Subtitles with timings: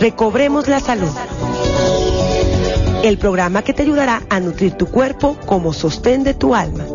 [0.00, 1.10] Recobremos la salud.
[3.04, 6.86] El programa que te ayudará a nutrir tu cuerpo como sostén de tu alma.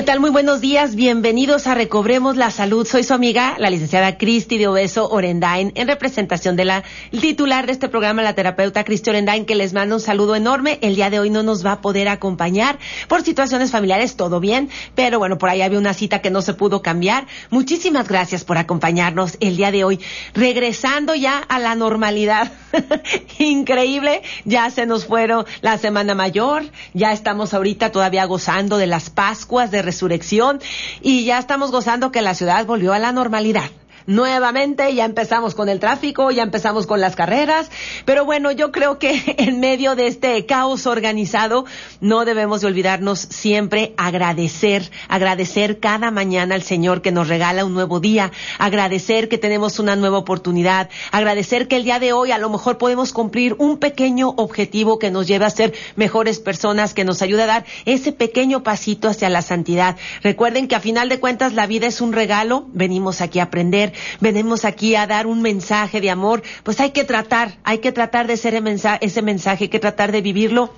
[0.00, 0.18] ¿Qué tal?
[0.18, 0.94] Muy buenos días.
[0.94, 2.86] Bienvenidos a Recobremos la Salud.
[2.86, 7.72] Soy su amiga, la licenciada Cristi de Obeso Orendain, en representación de la titular de
[7.72, 10.78] este programa, la terapeuta Cristi Orendain, que les manda un saludo enorme.
[10.80, 12.78] El día de hoy no nos va a poder acompañar
[13.08, 16.54] por situaciones familiares, todo bien, pero bueno, por ahí había una cita que no se
[16.54, 17.26] pudo cambiar.
[17.50, 20.00] Muchísimas gracias por acompañarnos el día de hoy.
[20.32, 22.50] Regresando ya a la normalidad.
[23.38, 26.62] Increíble, ya se nos fueron la Semana Mayor,
[26.94, 30.60] ya estamos ahorita todavía gozando de las Pascuas de resurrección.
[31.02, 33.70] Y ya estamos gozando que la ciudad volvió a la normalidad
[34.06, 37.70] nuevamente, ya empezamos con el tráfico, ya empezamos con las carreras,
[38.04, 41.64] pero bueno, yo creo que en medio de este caos organizado
[42.00, 47.74] no debemos de olvidarnos siempre agradecer, agradecer cada mañana al Señor que nos regala un
[47.74, 52.38] nuevo día, agradecer que tenemos una nueva oportunidad, agradecer que el día de hoy a
[52.38, 57.04] lo mejor podemos cumplir un pequeño objetivo que nos lleve a ser mejores personas, que
[57.04, 59.96] nos ayude a dar ese pequeño pasito hacia la santidad.
[60.22, 63.89] Recuerden que a final de cuentas la vida es un regalo, venimos aquí a aprender,
[64.20, 68.26] venimos aquí a dar un mensaje de amor, pues hay que tratar, hay que tratar
[68.26, 68.60] de ser
[69.00, 70.72] ese mensaje, hay que tratar de vivirlo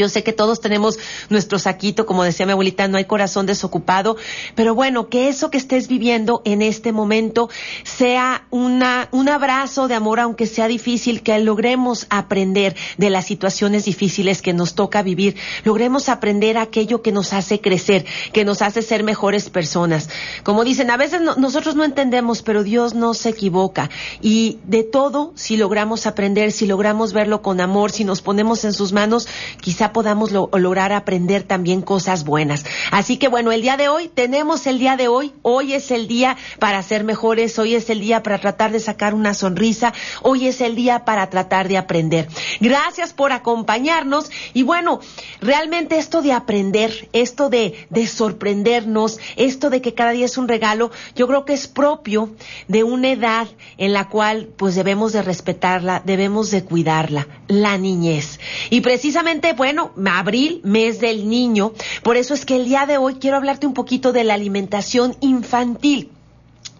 [0.00, 0.98] yo sé que todos tenemos
[1.28, 4.16] nuestro saquito, como decía mi abuelita, no hay corazón desocupado,
[4.54, 7.50] pero bueno, que eso que estés viviendo en este momento
[7.84, 13.84] sea una, un abrazo de amor, aunque sea difícil, que logremos aprender de las situaciones
[13.84, 18.80] difíciles que nos toca vivir, logremos aprender aquello que nos hace crecer, que nos hace
[18.80, 20.08] ser mejores personas.
[20.42, 23.90] Como dicen, a veces nosotros no entendemos, pero Dios no se equivoca.
[24.22, 28.72] Y de todo, si logramos aprender, si logramos verlo con amor, si nos ponemos en
[28.72, 29.28] sus manos,
[29.60, 32.64] quizá podamos lograr aprender también cosas buenas.
[32.90, 35.32] Así que bueno, el día de hoy tenemos el día de hoy.
[35.42, 39.14] Hoy es el día para ser mejores, hoy es el día para tratar de sacar
[39.14, 39.92] una sonrisa,
[40.22, 42.28] hoy es el día para tratar de aprender.
[42.60, 45.00] Gracias por acompañarnos y bueno,
[45.40, 50.48] realmente esto de aprender, esto de, de sorprendernos, esto de que cada día es un
[50.48, 52.30] regalo, yo creo que es propio
[52.68, 53.48] de una edad
[53.78, 58.40] en la cual pues debemos de respetarla, debemos de cuidarla, la niñez.
[58.70, 61.74] Y precisamente, bueno, abril, mes del niño.
[62.02, 65.14] Por eso es que el día de hoy quiero hablarte un poquito de la alimentación
[65.20, 66.10] infantil.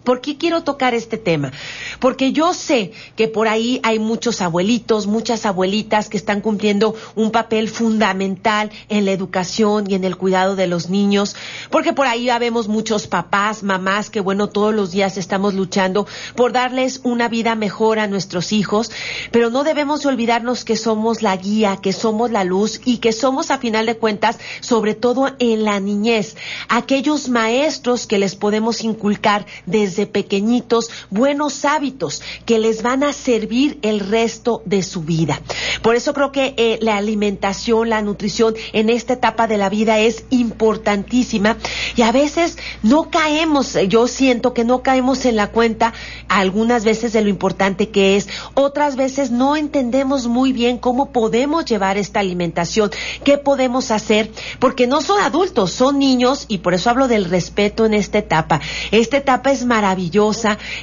[0.03, 1.51] ¿Por qué quiero tocar este tema?
[1.99, 7.29] Porque yo sé que por ahí hay muchos abuelitos, muchas abuelitas que están cumpliendo un
[7.29, 11.35] papel fundamental en la educación y en el cuidado de los niños,
[11.69, 16.51] porque por ahí vemos muchos papás, mamás que bueno, todos los días estamos luchando por
[16.51, 18.91] darles una vida mejor a nuestros hijos,
[19.31, 23.51] pero no debemos olvidarnos que somos la guía, que somos la luz y que somos
[23.51, 26.35] a final de cuentas, sobre todo en la niñez,
[26.69, 33.11] aquellos maestros que les podemos inculcar desde desde pequeñitos buenos hábitos que les van a
[33.11, 35.41] servir el resto de su vida.
[35.81, 39.99] Por eso creo que eh, la alimentación, la nutrición en esta etapa de la vida
[39.99, 41.57] es importantísima
[41.97, 45.93] y a veces no caemos, yo siento que no caemos en la cuenta
[46.29, 51.65] algunas veces de lo importante que es, otras veces no entendemos muy bien cómo podemos
[51.65, 52.91] llevar esta alimentación,
[53.25, 57.85] qué podemos hacer, porque no son adultos, son niños y por eso hablo del respeto
[57.85, 58.61] en esta etapa.
[58.91, 59.65] Esta etapa es.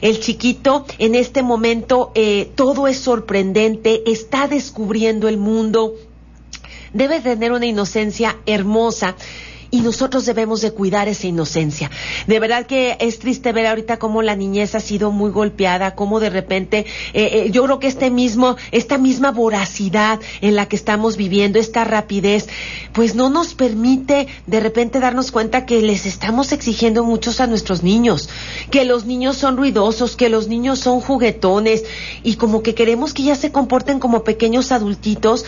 [0.00, 5.94] El chiquito en este momento eh, todo es sorprendente, está descubriendo el mundo.
[6.92, 9.14] Debe tener una inocencia hermosa
[9.70, 11.90] y nosotros debemos de cuidar esa inocencia.
[12.26, 16.20] De verdad que es triste ver ahorita cómo la niñez ha sido muy golpeada, cómo
[16.20, 20.76] de repente, eh, eh, yo creo que este mismo, esta misma voracidad en la que
[20.76, 22.48] estamos viviendo, esta rapidez,
[22.92, 27.82] pues no nos permite de repente darnos cuenta que les estamos exigiendo muchos a nuestros
[27.82, 28.28] niños,
[28.70, 31.84] que los niños son ruidosos, que los niños son juguetones
[32.22, 35.44] y como que queremos que ya se comporten como pequeños adultitos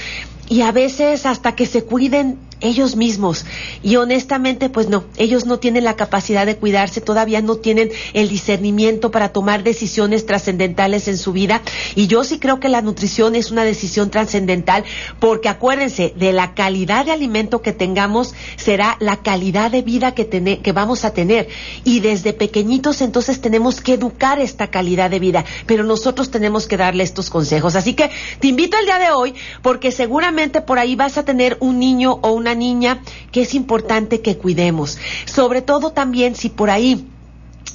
[0.49, 3.45] y a veces hasta que se cuiden ellos mismos.
[3.83, 8.29] Y honestamente, pues no, ellos no tienen la capacidad de cuidarse, todavía no tienen el
[8.29, 11.63] discernimiento para tomar decisiones trascendentales en su vida.
[11.95, 14.85] Y yo sí creo que la nutrición es una decisión trascendental
[15.19, 20.29] porque acuérdense, de la calidad de alimento que tengamos será la calidad de vida que,
[20.63, 21.49] que vamos a tener.
[21.85, 26.77] Y desde pequeñitos entonces tenemos que educar esta calidad de vida, pero nosotros tenemos que
[26.77, 27.77] darle estos consejos.
[27.77, 31.57] Así que te invito el día de hoy porque seguramente por ahí vas a tener
[31.61, 33.03] un niño o una niña
[33.33, 34.99] que es importante que cuidemos.
[35.27, 37.07] Sobre todo también si por ahí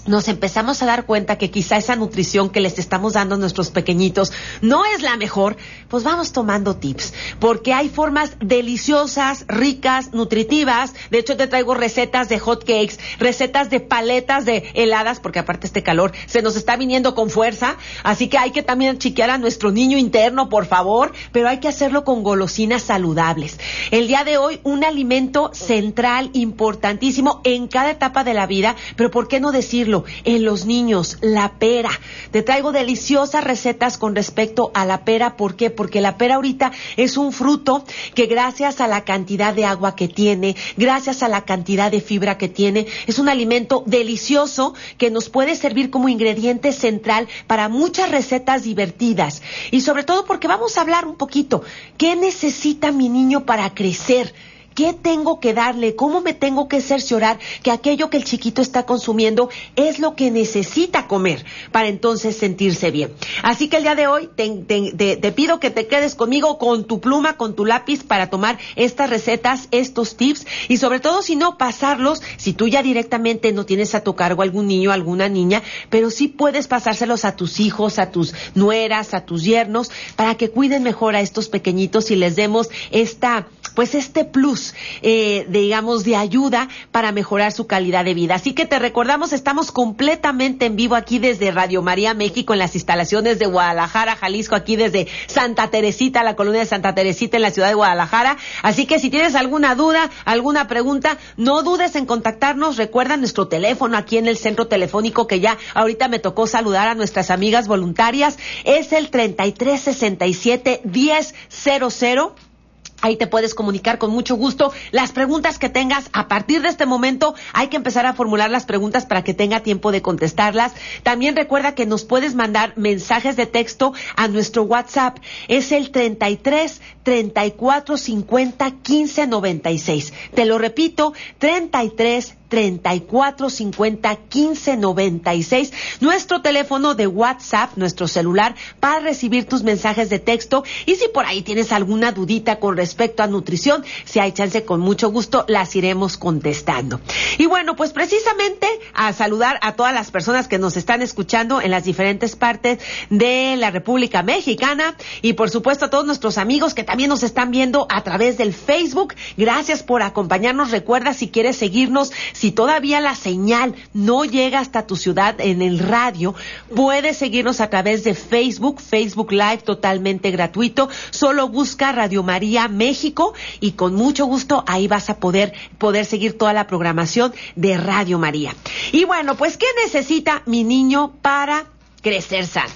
[0.06, 3.72] nos empezamos a dar cuenta que quizá esa nutrición que les estamos dando a nuestros
[3.72, 4.32] pequeñitos
[4.62, 5.58] no es la mejor,
[5.88, 10.94] pues vamos tomando tips, porque hay formas deliciosas, ricas, nutritivas.
[11.10, 15.68] De hecho, te traigo recetas de hot cakes, recetas de paletas de heladas, porque aparte
[15.68, 19.38] este calor se nos está viniendo con fuerza, así que hay que también chiquear a
[19.38, 23.60] nuestro niño interno, por favor, pero hay que hacerlo con golosinas saludables.
[23.92, 29.12] El día de hoy, un alimento central, importantísimo en cada etapa de la vida, pero
[29.12, 29.95] ¿por qué no decirlo?
[30.24, 31.92] En los niños, la pera.
[32.32, 35.38] Te traigo deliciosas recetas con respecto a la pera.
[35.38, 35.70] ¿Por qué?
[35.70, 40.08] Porque la pera ahorita es un fruto que gracias a la cantidad de agua que
[40.08, 45.30] tiene, gracias a la cantidad de fibra que tiene, es un alimento delicioso que nos
[45.30, 49.42] puede servir como ingrediente central para muchas recetas divertidas.
[49.72, 51.64] Y sobre todo porque vamos a hablar un poquito,
[51.98, 54.34] ¿qué necesita mi niño para crecer?
[54.76, 55.96] ¿Qué tengo que darle?
[55.96, 60.32] ¿Cómo me tengo que cerciorar que aquello que el chiquito está consumiendo es lo que
[60.32, 63.14] necesita comer para entonces sentirse bien?
[63.42, 67.38] Así que el día de hoy te, pido que te quedes conmigo con tu pluma,
[67.38, 72.22] con tu lápiz para tomar estas recetas, estos tips y sobre todo si no pasarlos,
[72.36, 76.28] si tú ya directamente no tienes a tu cargo algún niño, alguna niña, pero sí
[76.28, 81.16] puedes pasárselos a tus hijos, a tus nueras, a tus yernos para que cuiden mejor
[81.16, 87.12] a estos pequeñitos y les demos esta, pues este plus eh, digamos, de ayuda para
[87.12, 88.36] mejorar su calidad de vida.
[88.36, 92.76] Así que te recordamos, estamos completamente en vivo aquí desde Radio María México, en las
[92.76, 97.52] instalaciones de Guadalajara, Jalisco, aquí desde Santa Teresita, la colonia de Santa Teresita en la
[97.52, 98.38] ciudad de Guadalajara.
[98.64, 102.78] Así que si tienes alguna duda, alguna pregunta, no dudes en contactarnos.
[102.78, 106.96] Recuerda nuestro teléfono aquí en el centro telefónico que ya ahorita me tocó saludar a
[106.96, 108.38] nuestras amigas voluntarias.
[108.64, 112.55] Es el 3367 1000
[113.02, 114.72] Ahí te puedes comunicar con mucho gusto.
[114.92, 118.66] Las preguntas que tengas a partir de este momento hay que empezar a formular las
[118.66, 120.72] preguntas para que tenga tiempo de contestarlas.
[121.04, 125.18] También recuerda que nos puedes mandar mensajes de texto a nuestro WhatsApp.
[125.48, 130.14] Es el 33 34 50 15 96.
[130.34, 135.74] Te lo repito, 33 34 50 15 96.
[136.00, 140.64] Nuestro teléfono de WhatsApp, nuestro celular, para recibir tus mensajes de texto.
[140.86, 144.80] Y si por ahí tienes alguna dudita con respecto a nutrición, si hay chance, con
[144.80, 147.02] mucho gusto las iremos contestando.
[147.38, 151.72] Y bueno, pues precisamente a saludar a todas las personas que nos están escuchando en
[151.72, 152.80] las diferentes partes
[153.10, 157.52] de la República Mexicana y por supuesto a todos nuestros amigos que también nos están
[157.52, 159.14] viendo a través del Facebook.
[159.36, 160.72] Gracias por acompañarnos.
[160.72, 165.80] Recuerda si quieres seguirnos, si todavía la señal no llega hasta tu ciudad en el
[165.80, 166.36] radio,
[166.76, 170.90] puedes seguirnos a través de Facebook, Facebook Live totalmente gratuito.
[171.12, 176.38] Solo busca Radio María México y con mucho gusto ahí vas a poder poder seguir
[176.38, 178.56] toda la programación de Radio María.
[178.92, 181.66] Y bueno, pues ¿qué necesita mi niño para
[182.02, 182.74] crecer sano?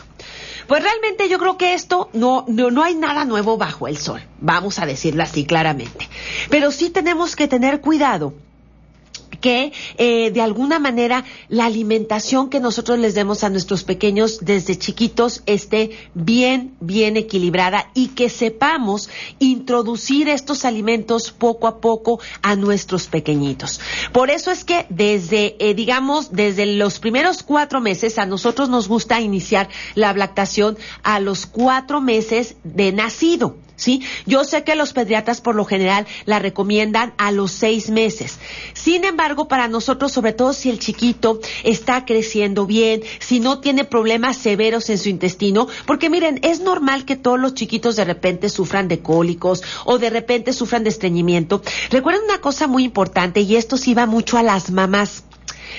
[0.67, 4.21] Pues realmente yo creo que esto no, no, no hay nada nuevo bajo el sol,
[4.39, 6.07] vamos a decirlo así claramente.
[6.51, 8.35] Pero sí tenemos que tener cuidado
[9.39, 14.77] que eh, de alguna manera la alimentación que nosotros les demos a nuestros pequeños desde
[14.77, 22.55] chiquitos esté bien, bien equilibrada y que sepamos introducir estos alimentos poco a poco a
[22.55, 23.79] nuestros pequeñitos.
[24.11, 28.87] Por eso es que desde, eh, digamos, desde los primeros cuatro meses a nosotros nos
[28.87, 33.55] gusta iniciar la lactación a los cuatro meses de nacido.
[33.79, 34.03] ¿Sí?
[34.25, 38.37] Yo sé que los pediatras por lo general la recomiendan a los seis meses.
[38.73, 43.85] Sin embargo, para nosotros, sobre todo si el chiquito está creciendo bien, si no tiene
[43.85, 48.49] problemas severos en su intestino, porque miren, es normal que todos los chiquitos de repente
[48.49, 51.61] sufran de cólicos o de repente sufran de estreñimiento.
[51.89, 55.23] Recuerden una cosa muy importante y esto sí va mucho a las mamás.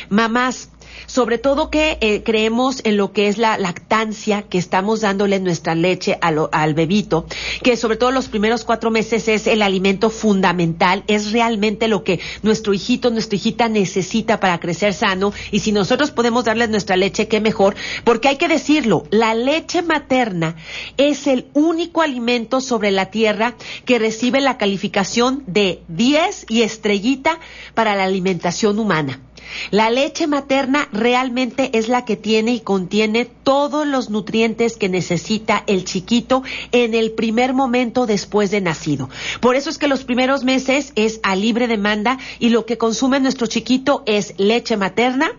[0.09, 0.71] Mamás,
[1.07, 5.75] sobre todo que eh, creemos en lo que es la lactancia que estamos dándole nuestra
[5.75, 7.27] leche al bebito,
[7.63, 12.21] que sobre todo los primeros cuatro meses es el alimento fundamental, es realmente lo que
[12.43, 17.29] nuestro hijito, nuestra hijita necesita para crecer sano y si nosotros podemos darles nuestra leche,
[17.29, 20.57] qué mejor, porque hay que decirlo, la leche materna
[20.97, 23.55] es el único alimento sobre la tierra
[23.85, 27.39] que recibe la calificación de 10 y estrellita
[27.75, 29.21] para la alimentación humana.
[29.71, 35.65] La leche materna realmente es la que tiene y contiene todos los nutrientes que necesita
[35.67, 36.43] el chiquito
[36.73, 39.09] en el primer momento después de nacido.
[39.41, 43.21] Por eso es que los primeros meses es a libre demanda y lo que consume
[43.21, 45.33] nuestro chiquito es leche materna,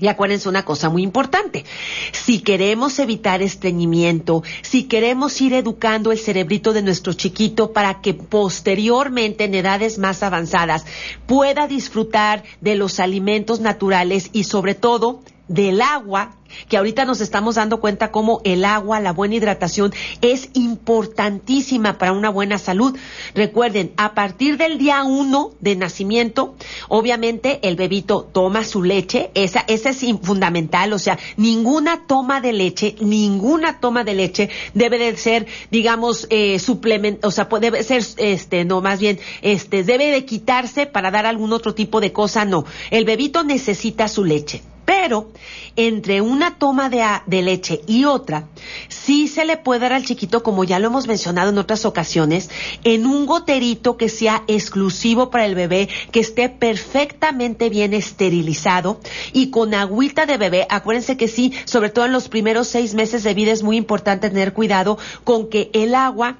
[0.00, 1.64] y acuérdense una cosa muy importante.
[2.12, 8.14] Si queremos evitar estreñimiento, si queremos ir educando el cerebrito de nuestro chiquito para que
[8.14, 10.84] posteriormente en edades más avanzadas
[11.26, 16.36] pueda disfrutar de los alimentos naturales y sobre todo del agua,
[16.68, 22.12] que ahorita nos estamos dando cuenta cómo el agua, la buena hidratación es importantísima para
[22.12, 22.96] una buena salud.
[23.34, 26.54] Recuerden, a partir del día uno de nacimiento,
[26.88, 32.52] obviamente el bebito toma su leche, esa, esa es fundamental, o sea, ninguna toma de
[32.52, 38.04] leche, ninguna toma de leche debe de ser, digamos, eh, suplemento, o sea, debe ser,
[38.18, 42.44] este, no, más bien, este, debe de quitarse para dar algún otro tipo de cosa,
[42.44, 42.64] no.
[42.90, 44.62] El bebito necesita su leche.
[44.84, 45.30] Pero
[45.76, 48.48] entre una toma de, leche y otra,
[48.88, 52.50] sí se le puede dar al chiquito, como ya lo hemos mencionado en otras ocasiones,
[52.84, 59.00] en un goterito que sea exclusivo para el bebé, que esté perfectamente bien esterilizado
[59.32, 60.66] y con agüita de bebé.
[60.70, 64.28] Acuérdense que sí, sobre todo en los primeros seis meses de vida es muy importante
[64.28, 66.38] tener cuidado con que el agua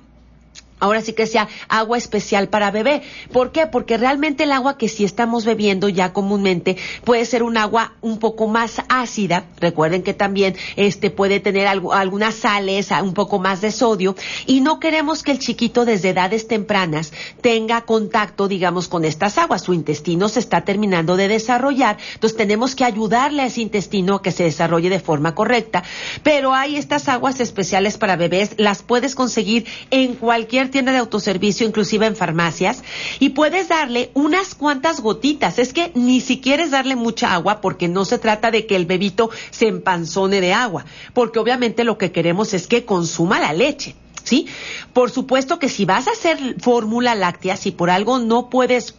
[0.81, 3.03] ahora sí que sea agua especial para bebé.
[3.33, 3.67] ¿Por qué?
[3.67, 8.19] Porque realmente el agua que sí estamos bebiendo ya comúnmente puede ser un agua un
[8.19, 9.45] poco más ácida.
[9.61, 14.15] Recuerden que también este puede tener algunas sales, un poco más de sodio
[14.47, 19.63] y no queremos que el chiquito desde edades tempranas tenga contacto, digamos, con estas aguas.
[19.63, 24.23] Su intestino se está terminando de desarrollar, entonces tenemos que ayudarle a ese intestino a
[24.23, 25.83] que se desarrolle de forma correcta.
[26.23, 31.65] Pero hay estas aguas especiales para bebés, las puedes conseguir en cualquier tienda de autoservicio,
[31.65, 32.83] inclusive en farmacias,
[33.21, 35.61] y puedes darle unas cuantas gotitas.
[35.61, 38.85] Es que ni siquiera es darle mucha agua porque no se trata de que el
[38.85, 43.95] bebito se empanzone de agua, porque obviamente lo que queremos es que consuma la leche.
[44.25, 44.47] ¿Sí?
[44.95, 48.95] Por supuesto que si vas a hacer fórmula láctea, si por algo no puedes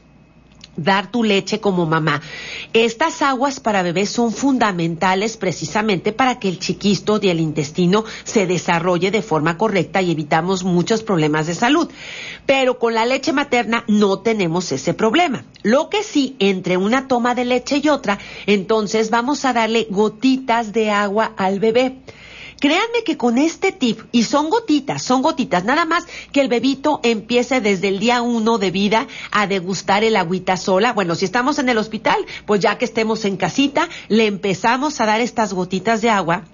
[0.77, 2.21] dar tu leche como mamá.
[2.73, 8.47] Estas aguas para bebés son fundamentales precisamente para que el chiquisto y el intestino se
[8.47, 11.89] desarrolle de forma correcta y evitamos muchos problemas de salud.
[12.45, 15.45] Pero con la leche materna no tenemos ese problema.
[15.63, 20.73] Lo que sí, entre una toma de leche y otra, entonces vamos a darle gotitas
[20.73, 21.97] de agua al bebé.
[22.59, 26.99] Créanme que con este tip, y son gotitas, son gotitas, nada más que el bebito
[27.03, 30.93] empiece desde el día uno de vida a degustar el agüita sola.
[30.93, 35.05] Bueno, si estamos en el hospital, pues ya que estemos en casita, le empezamos a
[35.05, 36.45] dar estas gotitas de agua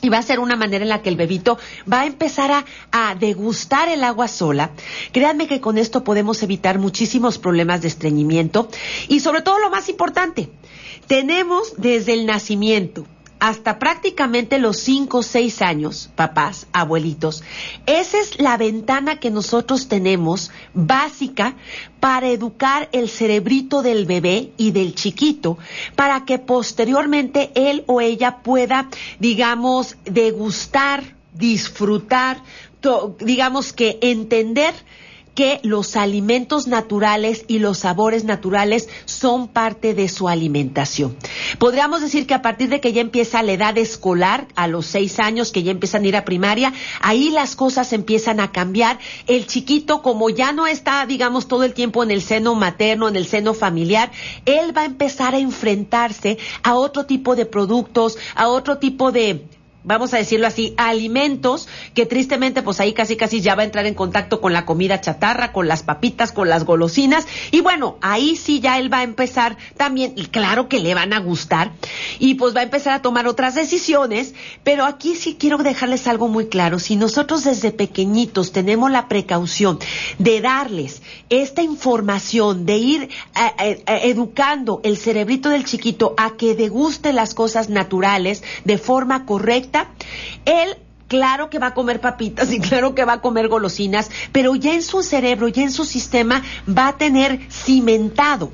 [0.00, 1.58] y va a ser una manera en la que el bebito
[1.90, 4.72] va a empezar a, a, degustar el agua sola.
[5.12, 8.68] Créanme que con esto podemos evitar muchísimos problemas de estreñimiento
[9.08, 10.50] y sobre todo lo más importante,
[11.06, 13.06] tenemos desde el nacimiento
[13.44, 17.42] hasta prácticamente los cinco o seis años, papás, abuelitos,
[17.84, 21.54] esa es la ventana que nosotros tenemos básica
[22.00, 25.58] para educar el cerebrito del bebé y del chiquito,
[25.94, 32.42] para que posteriormente él o ella pueda, digamos, degustar, disfrutar,
[33.18, 34.72] digamos que entender
[35.34, 41.16] que los alimentos naturales y los sabores naturales son parte de su alimentación.
[41.58, 45.18] Podríamos decir que a partir de que ya empieza la edad escolar, a los seis
[45.18, 48.98] años que ya empiezan a ir a primaria, ahí las cosas empiezan a cambiar.
[49.26, 53.16] El chiquito, como ya no está, digamos, todo el tiempo en el seno materno, en
[53.16, 54.10] el seno familiar,
[54.44, 59.44] él va a empezar a enfrentarse a otro tipo de productos, a otro tipo de
[59.84, 63.86] vamos a decirlo así, alimentos que tristemente pues ahí casi casi ya va a entrar
[63.86, 67.26] en contacto con la comida chatarra, con las papitas, con las golosinas.
[67.50, 71.12] Y bueno, ahí sí ya él va a empezar también, y claro que le van
[71.12, 71.72] a gustar
[72.18, 76.28] y pues va a empezar a tomar otras decisiones, pero aquí sí quiero dejarles algo
[76.28, 79.78] muy claro, si nosotros desde pequeñitos tenemos la precaución
[80.18, 83.08] de darles esta información, de ir eh,
[83.58, 89.26] eh, eh, educando el cerebrito del chiquito a que deguste las cosas naturales de forma
[89.26, 89.73] correcta,
[90.44, 90.76] él
[91.08, 94.74] claro que va a comer papitas y claro que va a comer golosinas, pero ya
[94.74, 98.50] en su cerebro, ya en su sistema va a tener cimentado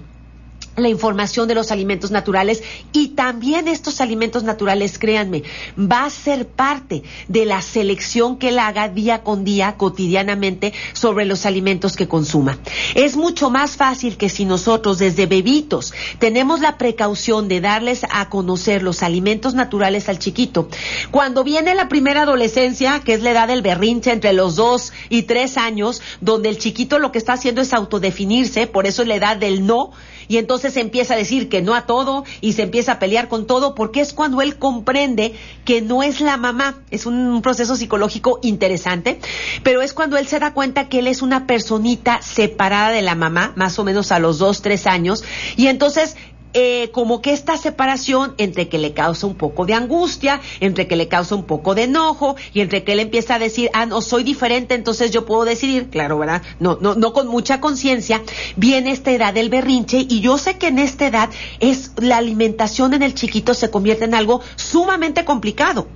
[0.82, 5.42] la información de los alimentos naturales y también estos alimentos naturales, créanme,
[5.78, 11.25] va a ser parte de la selección que él haga día con día, cotidianamente, sobre
[11.25, 12.58] los alimentos que consuma.
[12.94, 18.28] Es mucho más fácil que si nosotros desde bebitos tenemos la precaución de darles a
[18.28, 20.68] conocer los alimentos naturales al chiquito,
[21.10, 25.22] cuando viene la primera adolescencia, que es la edad del berrinche entre los dos y
[25.22, 29.14] tres años, donde el chiquito lo que está haciendo es autodefinirse, por eso es la
[29.14, 29.92] edad del no,
[30.30, 33.49] y entonces empieza a decir que no a todo y se empieza a pelear con
[33.49, 35.34] todo porque es cuando él comprende
[35.64, 36.84] que no es la mamá.
[36.92, 39.18] Es un proceso psicológico interesante,
[39.64, 43.16] pero es cuando él se da cuenta que él es una personita separada de la
[43.16, 45.25] mamá, más o menos a los dos, tres años,
[45.56, 46.14] y entonces
[46.54, 50.97] eh, como que esta separación entre que le causa un poco de angustia, entre que
[50.97, 54.00] le causa un poco de enojo y entre que él empieza a decir, ah, no,
[54.00, 56.42] soy diferente, entonces yo puedo decidir, claro, ¿verdad?
[56.59, 58.23] No, no, no con mucha conciencia,
[58.57, 61.30] viene esta edad del berrinche y yo sé que en esta edad
[61.61, 65.88] es la alimentación en el chiquito se convierte en algo sumamente complicado.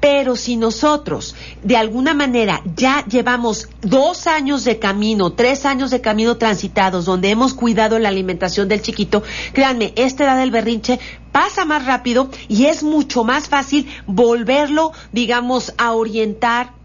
[0.00, 6.00] Pero si nosotros de alguna manera ya llevamos dos años de camino, tres años de
[6.00, 10.98] camino transitados, donde hemos cuidado la alimentación del chiquito, créanme, esta edad del berrinche
[11.32, 16.77] pasa más rápido y es mucho más fácil volverlo, digamos, a orientar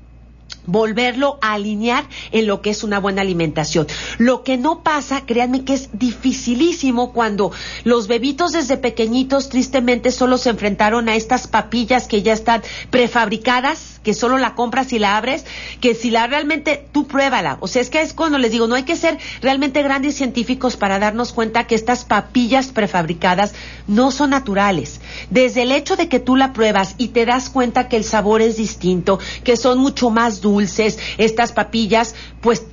[0.65, 3.87] volverlo a alinear en lo que es una buena alimentación.
[4.17, 7.51] Lo que no pasa, créanme que es dificilísimo cuando
[7.83, 13.99] los bebitos desde pequeñitos tristemente solo se enfrentaron a estas papillas que ya están prefabricadas,
[14.03, 15.45] que solo la compras y la abres,
[15.79, 17.57] que si la realmente tú pruébala.
[17.61, 20.77] O sea, es que es cuando les digo, no hay que ser realmente grandes científicos
[20.77, 23.53] para darnos cuenta que estas papillas prefabricadas
[23.87, 24.99] no son naturales.
[25.29, 28.41] Desde el hecho de que tú la pruebas y te das cuenta que el sabor
[28.41, 32.63] es distinto, que son mucho más dulces, estas papillas, pues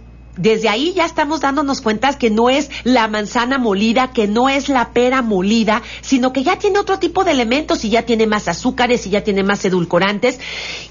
[0.40, 4.68] desde ahí ya estamos dándonos cuenta que no es la manzana molida, que no es
[4.70, 8.48] la pera molida, sino que ya tiene otro tipo de elementos y ya tiene más
[8.48, 10.40] azúcares y ya tiene más edulcorantes.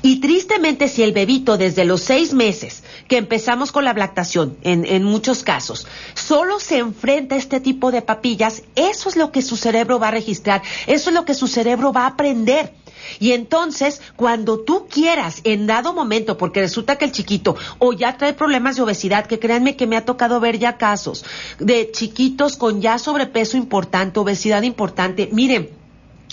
[0.04, 4.86] Y tristemente, si el bebito desde los seis meses que empezamos con la lactación, en,
[4.86, 9.42] en muchos casos, solo se enfrenta a este tipo de papillas, eso es lo que
[9.42, 12.74] su cerebro va a registrar, eso es lo que su cerebro va a aprender.
[13.20, 18.18] Y entonces, cuando tú quieras, en dado momento, porque resulta que el chiquito o ya
[18.18, 21.26] trae problemas de obesidad, que créanme que me ha tocado ver ya casos
[21.60, 25.30] de chiquitos con ya sobrepeso importante, obesidad importante.
[25.32, 25.70] Miren,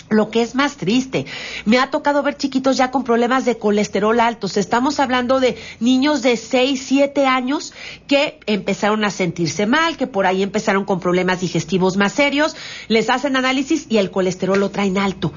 [0.09, 1.25] lo que es más triste,
[1.65, 4.57] me ha tocado ver chiquitos ya con problemas de colesterol altos.
[4.57, 7.73] Estamos hablando de niños de 6, 7 años
[8.07, 12.55] que empezaron a sentirse mal, que por ahí empezaron con problemas digestivos más serios,
[12.87, 15.33] les hacen análisis y el colesterol lo traen alto.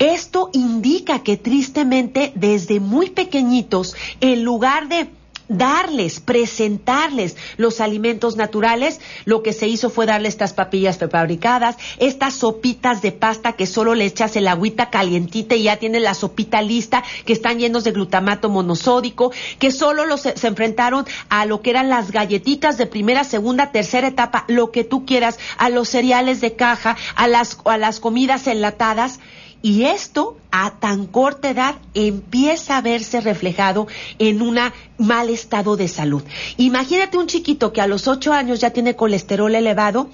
[0.00, 5.08] Esto indica que tristemente desde muy pequeñitos, en lugar de
[5.50, 12.34] darles, presentarles los alimentos naturales, lo que se hizo fue darle estas papillas prefabricadas, estas
[12.34, 16.62] sopitas de pasta que solo le echas el agüita calientita y ya tienes la sopita
[16.62, 21.70] lista, que están llenos de glutamato monosódico, que solo los, se enfrentaron a lo que
[21.70, 26.40] eran las galletitas de primera, segunda, tercera etapa, lo que tú quieras, a los cereales
[26.40, 29.18] de caja, a las, a las comidas enlatadas
[29.62, 33.86] y esto, a tan corta edad, empieza a verse reflejado
[34.18, 34.58] en un
[34.98, 36.22] mal estado de salud.
[36.56, 40.08] Imagínate un chiquito que a los ocho años ya tiene colesterol elevado,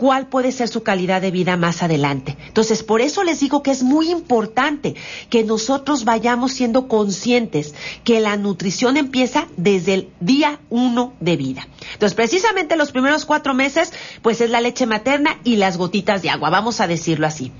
[0.00, 2.34] cuál puede ser su calidad de vida más adelante.
[2.46, 4.94] Entonces, por eso les digo que es muy importante
[5.28, 11.68] que nosotros vayamos siendo conscientes que la nutrición empieza desde el día uno de vida.
[11.92, 16.30] Entonces, precisamente los primeros cuatro meses, pues es la leche materna y las gotitas de
[16.30, 17.52] agua, vamos a decirlo así.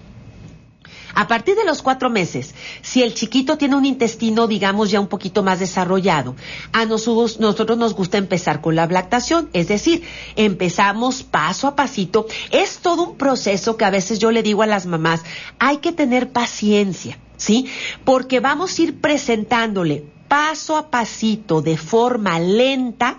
[1.15, 5.09] A partir de los cuatro meses, si el chiquito tiene un intestino, digamos, ya un
[5.09, 6.37] poquito más desarrollado,
[6.73, 10.03] a nosotros, nosotros nos gusta empezar con la lactación, es decir,
[10.37, 12.27] empezamos paso a pasito.
[12.51, 15.23] Es todo un proceso que a veces yo le digo a las mamás,
[15.59, 17.67] hay que tener paciencia, ¿sí?
[18.05, 23.19] Porque vamos a ir presentándole paso a pasito, de forma lenta,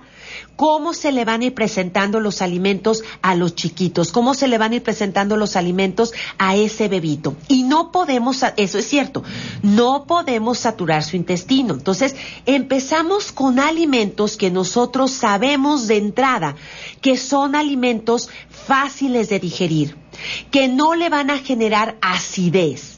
[0.56, 4.58] cómo se le van a ir presentando los alimentos a los chiquitos, cómo se le
[4.58, 7.36] van a ir presentando los alimentos a ese bebito.
[7.48, 9.24] Y no podemos, eso es cierto,
[9.64, 11.74] no podemos saturar su intestino.
[11.74, 12.16] Entonces,
[12.46, 16.56] empezamos con alimentos que nosotros sabemos de entrada
[17.02, 19.96] que son alimentos fáciles de digerir,
[20.52, 22.91] que no le van a generar acidez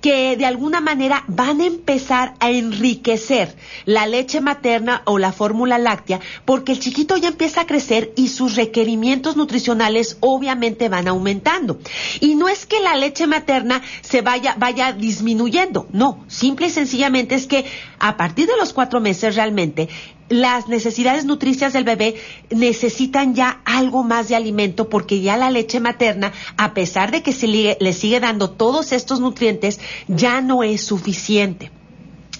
[0.00, 5.78] que de alguna manera van a empezar a enriquecer la leche materna o la fórmula
[5.78, 11.78] láctea porque el chiquito ya empieza a crecer y sus requerimientos nutricionales obviamente van aumentando.
[12.20, 17.34] Y no es que la leche materna se vaya, vaya disminuyendo, no, simple y sencillamente
[17.34, 17.64] es que
[17.98, 19.88] a partir de los cuatro meses realmente
[20.28, 22.16] las necesidades nutricias del bebé
[22.50, 27.32] necesitan ya algo más de alimento porque ya la leche materna, a pesar de que
[27.32, 31.70] se le sigue dando todos estos nutrientes, ya no es suficiente.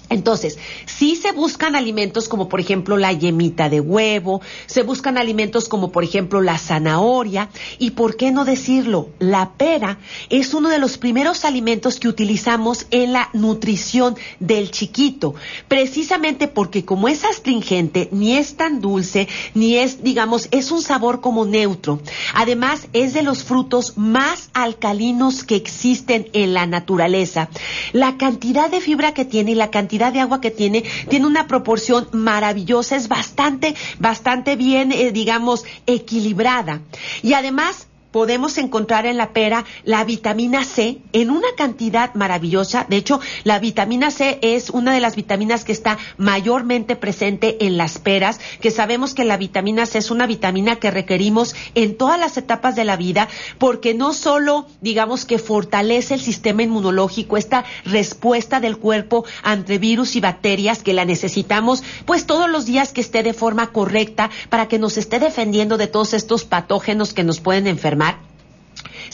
[0.09, 5.69] Entonces, sí se buscan alimentos como por ejemplo la yemita de huevo, se buscan alimentos
[5.69, 10.79] como por ejemplo la zanahoria y por qué no decirlo, la pera es uno de
[10.79, 15.35] los primeros alimentos que utilizamos en la nutrición del chiquito,
[15.67, 21.21] precisamente porque como es astringente, ni es tan dulce, ni es, digamos, es un sabor
[21.21, 21.99] como neutro.
[22.33, 27.49] Además, es de los frutos más alcalinos que existen en la naturaleza.
[27.93, 31.47] La cantidad de fibra que tiene y la cantidad de agua que tiene, tiene una
[31.47, 36.81] proporción maravillosa, es bastante, bastante bien, eh, digamos, equilibrada.
[37.21, 42.85] Y además, podemos encontrar en la pera la vitamina C en una cantidad maravillosa.
[42.89, 47.77] De hecho, la vitamina C es una de las vitaminas que está mayormente presente en
[47.77, 52.19] las peras, que sabemos que la vitamina C es una vitamina que requerimos en todas
[52.19, 57.65] las etapas de la vida, porque no solo, digamos, que fortalece el sistema inmunológico, esta
[57.85, 63.01] respuesta del cuerpo ante virus y bacterias que la necesitamos, pues todos los días que
[63.01, 67.39] esté de forma correcta para que nos esté defendiendo de todos estos patógenos que nos
[67.39, 68.15] pueden enfermar mar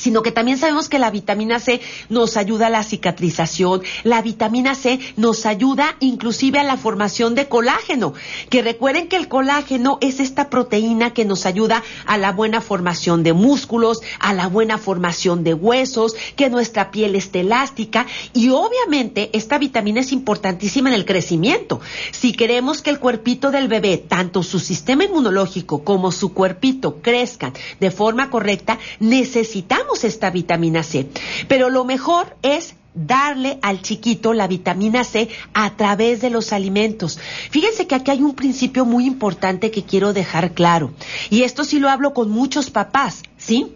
[0.05, 4.75] sino que también sabemos que la vitamina C nos ayuda a la cicatrización, la vitamina
[4.75, 8.13] C nos ayuda inclusive a la formación de colágeno,
[8.51, 13.23] que recuerden que el colágeno es esta proteína que nos ayuda a la buena formación
[13.23, 19.31] de músculos, a la buena formación de huesos, que nuestra piel esté elástica y obviamente
[19.33, 21.81] esta vitamina es importantísima en el crecimiento.
[22.11, 27.53] Si queremos que el cuerpito del bebé, tanto su sistema inmunológico como su cuerpito crezcan
[27.79, 31.07] de forma correcta, necesitamos esta vitamina C.
[31.47, 37.19] Pero lo mejor es darle al chiquito la vitamina C a través de los alimentos.
[37.51, 40.93] Fíjense que aquí hay un principio muy importante que quiero dejar claro.
[41.29, 43.67] Y esto sí lo hablo con muchos papás, ¿sí?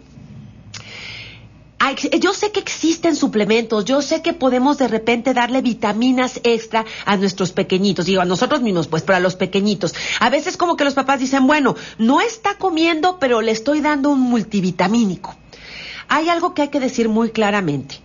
[2.20, 7.16] yo sé que existen suplementos, yo sé que podemos de repente darle vitaminas extra a
[7.16, 9.94] nuestros pequeñitos, digo a nosotros mismos, pues para los pequeñitos.
[10.20, 14.10] A veces como que los papás dicen, bueno, no está comiendo, pero le estoy dando
[14.10, 15.34] un multivitamínico.
[16.10, 18.00] Hay algo que hay que decir muy claramente.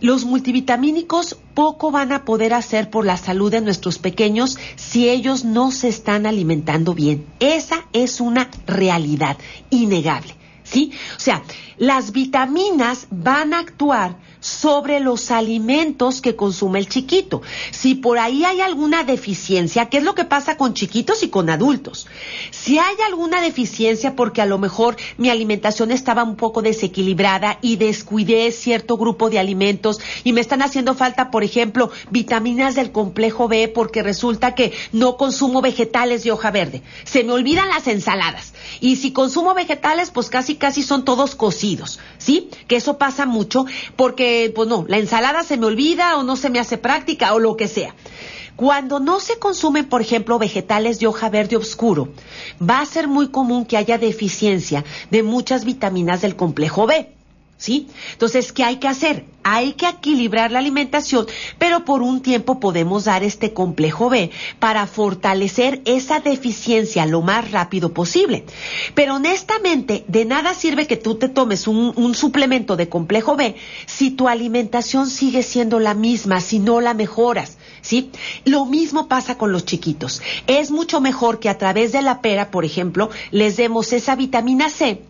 [0.00, 5.44] Los multivitamínicos poco van a poder hacer por la salud de nuestros pequeños si ellos
[5.44, 7.26] no se están alimentando bien.
[7.38, 9.36] Esa es una realidad
[9.68, 10.34] innegable.
[10.64, 10.92] ¿Sí?
[11.16, 11.42] O sea,
[11.76, 14.16] las vitaminas van a actuar
[14.46, 17.42] sobre los alimentos que consume el chiquito.
[17.72, 21.50] Si por ahí hay alguna deficiencia, ¿qué es lo que pasa con chiquitos y con
[21.50, 22.06] adultos?
[22.52, 27.76] Si hay alguna deficiencia porque a lo mejor mi alimentación estaba un poco desequilibrada y
[27.76, 33.48] descuidé cierto grupo de alimentos y me están haciendo falta, por ejemplo, vitaminas del complejo
[33.48, 36.82] B porque resulta que no consumo vegetales de hoja verde.
[37.04, 38.54] Se me olvidan las ensaladas.
[38.80, 42.50] Y si consumo vegetales, pues casi casi son todos cocidos, ¿sí?
[42.68, 43.66] Que eso pasa mucho
[44.54, 47.56] pues no, la ensalada se me olvida o no se me hace práctica o lo
[47.56, 47.94] que sea.
[48.56, 52.08] Cuando no se consumen, por ejemplo, vegetales de hoja verde oscuro,
[52.58, 57.15] va a ser muy común que haya deficiencia de muchas vitaminas del complejo B.
[57.58, 57.88] ¿Sí?
[58.12, 59.24] Entonces, ¿qué hay que hacer?
[59.42, 61.26] Hay que equilibrar la alimentación,
[61.58, 67.50] pero por un tiempo podemos dar este complejo B para fortalecer esa deficiencia lo más
[67.52, 68.44] rápido posible.
[68.94, 73.56] Pero honestamente, de nada sirve que tú te tomes un, un suplemento de complejo B
[73.86, 77.56] si tu alimentación sigue siendo la misma, si no la mejoras.
[77.80, 78.10] ¿Sí?
[78.44, 80.20] Lo mismo pasa con los chiquitos.
[80.46, 84.68] Es mucho mejor que a través de la pera, por ejemplo, les demos esa vitamina
[84.68, 85.00] C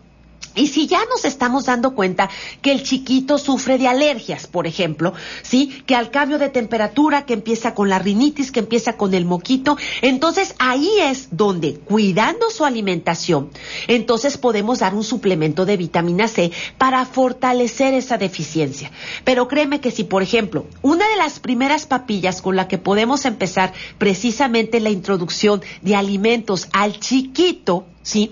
[0.57, 2.29] y si ya nos estamos dando cuenta
[2.61, 5.83] que el chiquito sufre de alergias, por ejemplo, ¿sí?
[5.85, 9.77] Que al cambio de temperatura, que empieza con la rinitis, que empieza con el moquito,
[10.01, 13.49] entonces ahí es donde, cuidando su alimentación,
[13.87, 18.91] entonces podemos dar un suplemento de vitamina C para fortalecer esa deficiencia.
[19.23, 23.25] Pero créeme que si, por ejemplo, una de las primeras papillas con la que podemos
[23.25, 28.31] empezar precisamente la introducción de alimentos al chiquito, ¿sí?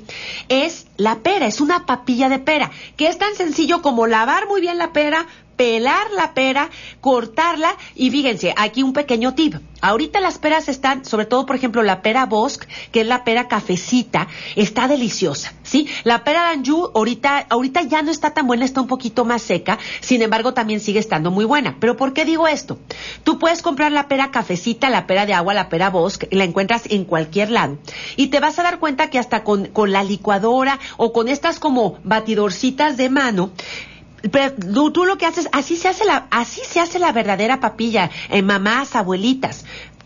[0.49, 4.61] Es la pera, es una papilla de pera, que es tan sencillo como lavar muy
[4.61, 6.69] bien la pera, pelar la pera,
[7.01, 9.55] cortarla y fíjense, aquí un pequeño tip.
[9.81, 13.47] Ahorita las peras están, sobre todo por ejemplo la pera Bosque, que es la pera
[13.47, 15.87] cafecita, está deliciosa, ¿sí?
[16.03, 19.77] La pera Danju ahorita, ahorita ya no está tan buena, está un poquito más seca,
[19.99, 21.77] sin embargo también sigue estando muy buena.
[21.79, 22.79] Pero ¿por qué digo esto?
[23.23, 26.83] Tú puedes comprar la pera cafecita, la pera de agua, la pera Bosque, la encuentras
[26.89, 27.77] en cualquier lado.
[28.15, 31.59] Y te vas a dar cuenta que hasta con, con la licuadora o con estas
[31.59, 33.51] como batidorcitas de mano,
[34.31, 34.53] pero
[34.91, 38.45] tú, lo que haces, así se hace la, así se hace la verdadera papilla, en
[38.45, 39.65] mamás, abuelitas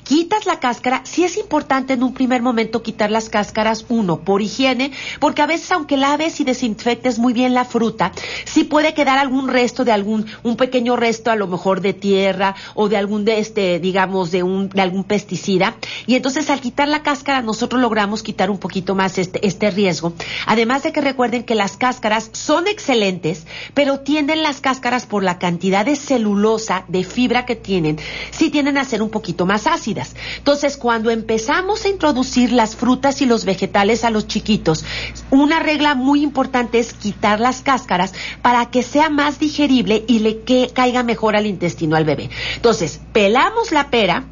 [0.10, 4.41] quitas la cáscara, sí es importante en un primer momento quitar las cáscaras, uno, por
[4.41, 8.12] higiene, porque a veces aunque laves y desinfectes muy bien la fruta,
[8.43, 12.56] sí puede quedar algún resto de algún, un pequeño resto a lo mejor de tierra
[12.74, 15.76] o de algún de este, digamos, de un, de algún pesticida.
[16.08, 20.13] Y entonces al quitar la cáscara nosotros logramos quitar un poquito más este, este riesgo.
[20.48, 23.45] Además de que recuerden que las cáscaras son excelentes,
[23.76, 28.00] pero tienden las cáscaras por la cantidad de celulosa, de fibra que tienen,
[28.32, 29.99] sí tienden a ser un poquito más ácidas.
[30.38, 34.86] Entonces, cuando empezamos a introducir las frutas y los vegetales a los chiquitos,
[35.30, 40.42] una regla muy importante es quitar las cáscaras para que sea más digerible y le
[40.42, 42.30] que caiga mejor al intestino al bebé.
[42.56, 44.26] Entonces, pelamos la pera,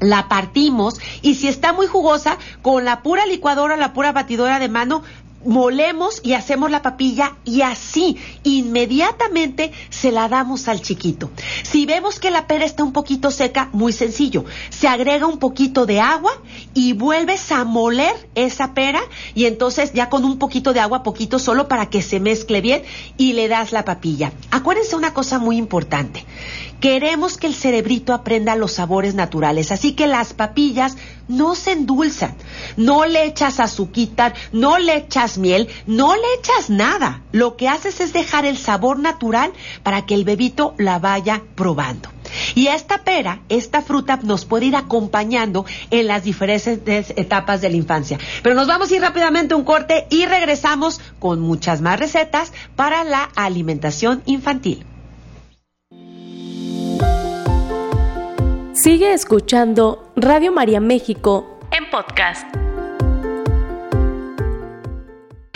[0.00, 4.68] la partimos y si está muy jugosa, con la pura licuadora, la pura batidora de
[4.68, 5.02] mano,
[5.44, 11.30] molemos y hacemos la papilla y así inmediatamente se la damos al chiquito.
[11.62, 15.86] Si vemos que la pera está un poquito seca, muy sencillo, se agrega un poquito
[15.86, 16.32] de agua
[16.74, 19.00] y vuelves a moler esa pera
[19.34, 22.82] y entonces ya con un poquito de agua, poquito solo para que se mezcle bien
[23.16, 24.32] y le das la papilla.
[24.50, 26.24] Acuérdense una cosa muy importante.
[26.80, 30.96] Queremos que el cerebrito aprenda los sabores naturales, así que las papillas
[31.28, 32.34] no se endulzan,
[32.78, 37.20] no le echas azuquita, no le echas miel, no le echas nada.
[37.32, 42.08] Lo que haces es dejar el sabor natural para que el bebito la vaya probando.
[42.54, 47.76] Y esta pera, esta fruta nos puede ir acompañando en las diferentes etapas de la
[47.76, 48.18] infancia.
[48.42, 52.52] Pero nos vamos a ir rápidamente a un corte y regresamos con muchas más recetas
[52.74, 54.86] para la alimentación infantil.
[58.72, 62.46] Sigue escuchando Radio María México en podcast.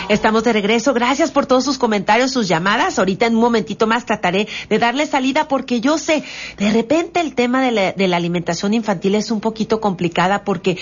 [0.07, 0.93] Estamos de regreso.
[0.93, 2.99] Gracias por todos sus comentarios, sus llamadas.
[2.99, 6.23] Ahorita en un momentito más trataré de darle salida porque yo sé,
[6.57, 10.77] de repente el tema de la, alimentación infantil es un poquito complicada porque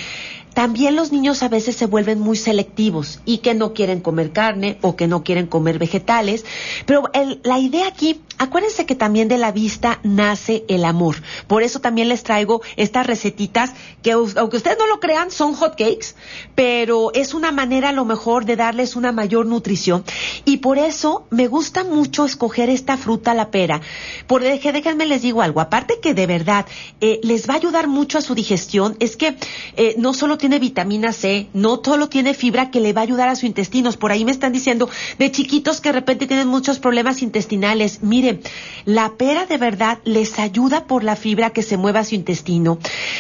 [0.53, 4.77] también los niños a veces se vuelven muy selectivos y que no quieren comer carne
[4.81, 6.45] o que no quieren comer vegetales.
[6.85, 7.09] Pero
[7.43, 11.17] la idea aquí, acuérdense que también de la vista nace el amor.
[11.47, 15.75] Por eso también les traigo estas recetitas que, aunque ustedes no lo crean, son hot
[15.77, 16.15] cakes,
[16.55, 20.03] pero es una manera a lo mejor de darles una mayor nutrición.
[20.45, 23.81] Y por eso me gusta mucho escoger esta fruta, la pera.
[24.27, 26.65] Por déjenme les digo algo, aparte que de verdad
[27.01, 29.35] eh, les va a ayudar mucho a su digestión, es que
[29.75, 33.29] eh, no solo tiene vitamina C, no solo tiene fibra que le va a ayudar
[33.29, 33.95] a sus intestinos.
[33.95, 38.03] Por ahí me están diciendo de chiquitos que de repente tienen muchos problemas intestinales.
[38.03, 38.41] Miren,
[38.84, 42.77] la pera de verdad les ayuda por la fibra que se mueva a su intestino.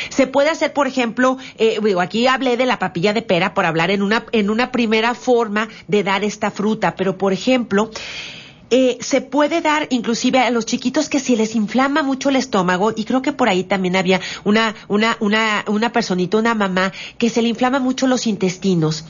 [0.09, 3.89] Se puede hacer, por ejemplo, eh, aquí hablé de la papilla de pera por hablar
[3.89, 7.89] en una, en una primera forma de dar esta fruta, pero por ejemplo,
[8.69, 12.93] eh, se puede dar inclusive a los chiquitos que si les inflama mucho el estómago,
[12.95, 17.29] y creo que por ahí también había una, una, una, una personita, una mamá, que
[17.29, 19.05] se le inflama mucho los intestinos.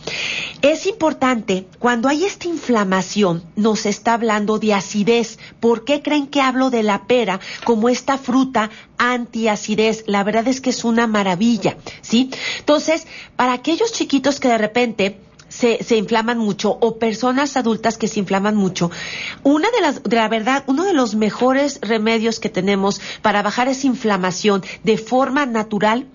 [0.62, 5.40] Es importante, cuando hay esta inflamación, nos está hablando de acidez.
[5.60, 10.04] ¿Por qué creen que hablo de la pera como esta fruta antiacidez?
[10.08, 12.30] La verdad es que es una maravilla, ¿sí?
[12.60, 15.20] Entonces, para aquellos chiquitos que de repente
[15.54, 18.90] se, se inflaman mucho o personas adultas que se inflaman mucho,
[19.44, 23.68] una de las, de la verdad, uno de los mejores remedios que tenemos para bajar
[23.68, 26.08] esa inflamación de forma natural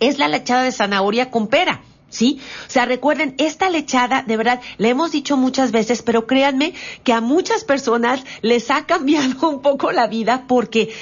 [0.00, 1.82] es la lechada de zanahoria con pera.
[2.14, 2.40] ¿Sí?
[2.66, 6.72] O sea, recuerden, esta lechada, de verdad, le hemos dicho muchas veces, pero créanme
[7.02, 10.94] que a muchas personas les ha cambiado un poco la vida porque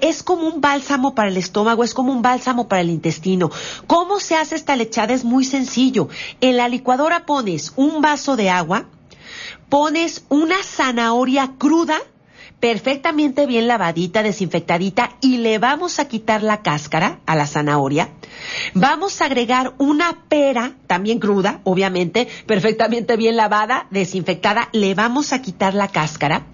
[0.00, 3.50] es como un bálsamo para el estómago, es como un bálsamo para el intestino.
[3.86, 5.12] ¿Cómo se hace esta lechada?
[5.12, 6.08] Es muy sencillo.
[6.40, 8.86] En la licuadora pones un vaso de agua,
[9.68, 11.98] pones una zanahoria cruda,
[12.62, 18.10] perfectamente bien lavadita, desinfectadita y le vamos a quitar la cáscara a la zanahoria.
[18.72, 24.68] Vamos a agregar una pera, también cruda, obviamente, perfectamente bien lavada, desinfectada.
[24.70, 26.46] Le vamos a quitar la cáscara.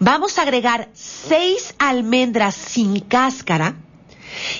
[0.00, 3.76] Vamos a agregar seis almendras sin cáscara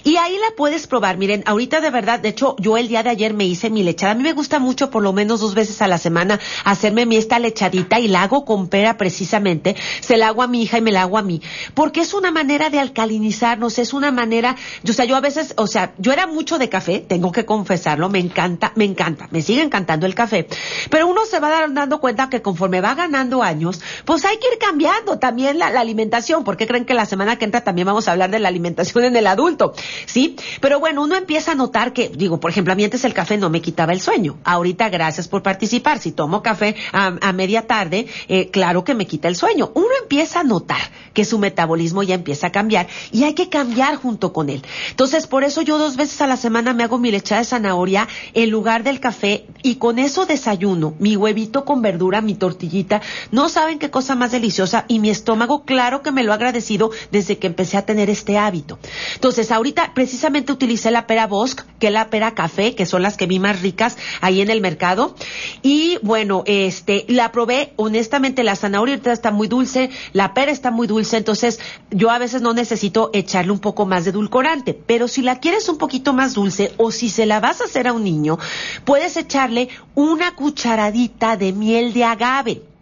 [0.03, 1.17] y ahí la puedes probar.
[1.19, 4.13] Miren, ahorita de verdad, de hecho, yo el día de ayer me hice mi lechada.
[4.13, 7.17] A mí me gusta mucho, por lo menos dos veces a la semana, hacerme mi
[7.17, 9.77] esta lechadita y la hago con pera precisamente.
[10.01, 11.41] Se la hago a mi hija y me la hago a mí.
[11.75, 14.57] Porque es una manera de alcalinizarnos, es una manera,
[14.89, 18.09] o sea, yo a veces, o sea, yo era mucho de café, tengo que confesarlo,
[18.09, 20.49] me encanta, me encanta, me sigue encantando el café.
[20.91, 24.59] Pero uno se va dando cuenta que conforme va ganando años, pues hay que ir
[24.59, 26.45] cambiando también la, la alimentación.
[26.45, 29.17] porque creen que la semana que entra también vamos a hablar de la alimentación en
[29.17, 29.64] el adulto?
[30.07, 30.37] ¿Sí?
[30.61, 33.37] Pero bueno, uno empieza a notar que, digo, por ejemplo, a mí antes el café
[33.37, 34.39] no me quitaba el sueño.
[34.45, 35.99] Ahorita, gracias por participar.
[35.99, 39.73] Si tomo café a, media tarde, eh, claro que me quita el sueño.
[39.75, 40.81] Uno empieza a notar
[41.13, 44.63] que su metabolismo ya empieza a cambiar y hay que cambiar junto con él.
[44.91, 48.09] Entonces, por eso yo dos veces a la semana me hago mi lechada de zanahoria
[48.35, 53.01] en lugar del café y con eso desayuno, mi huevito con verdura, mi tortillita.
[53.31, 56.91] No saben qué cosa más deliciosa y mi estómago, claro que me lo ha agradecido
[57.11, 58.79] desde que empecé a tener este hábito.
[59.15, 63.17] Entonces, ahorita precisamente utilicé la pera Bosque, que es la pera café, que son las
[63.17, 65.15] que vi más ricas ahí en el mercado.
[65.63, 70.87] Y bueno, este, la probé, honestamente, la zanahoria está muy dulce, la pera está muy
[70.87, 75.23] dulce, entonces yo a veces no necesito echarle un poco más de edulcorante, pero si
[75.23, 78.05] la quieres un poquito más dulce o si se la vas a hacer a un
[78.05, 78.39] niño,
[78.85, 82.74] puedes echarle una cucharadita de miel de agave.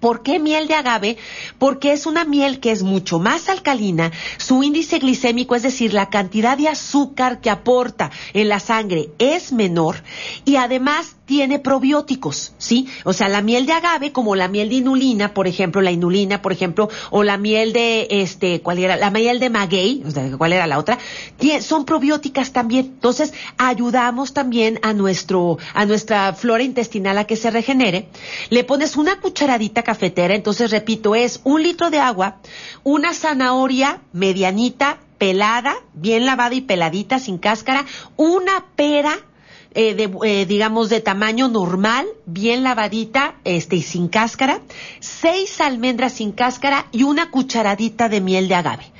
[0.00, 1.16] ¿Por qué miel de agave?
[1.58, 6.10] Porque es una miel que es mucho más alcalina, su índice glicémico, es decir, la
[6.10, 10.02] cantidad de azúcar que aporta en la sangre es menor
[10.44, 12.88] y además tiene probióticos, ¿sí?
[13.04, 16.40] O sea, la miel de agave, como la miel de inulina, por ejemplo, la inulina,
[16.40, 18.96] por ejemplo, o la miel de, este, ¿cuál era?
[18.96, 20.98] La miel de maguey, o sea, ¿cuál era la otra?
[21.60, 22.86] son probióticas también.
[22.86, 28.08] Entonces, ayudamos también a nuestro, a nuestra flora intestinal a que se regenere.
[28.50, 32.36] Le pones una cucharadita cafetera, entonces, repito, es un litro de agua,
[32.84, 37.84] una zanahoria medianita, pelada, bien lavada y peladita, sin cáscara,
[38.16, 39.18] una pera,
[39.78, 44.62] eh, de, eh, digamos, de tamaño normal, bien lavadita, este, y sin cáscara,
[45.00, 48.90] seis almendras sin cáscara y una cucharadita de miel de agave.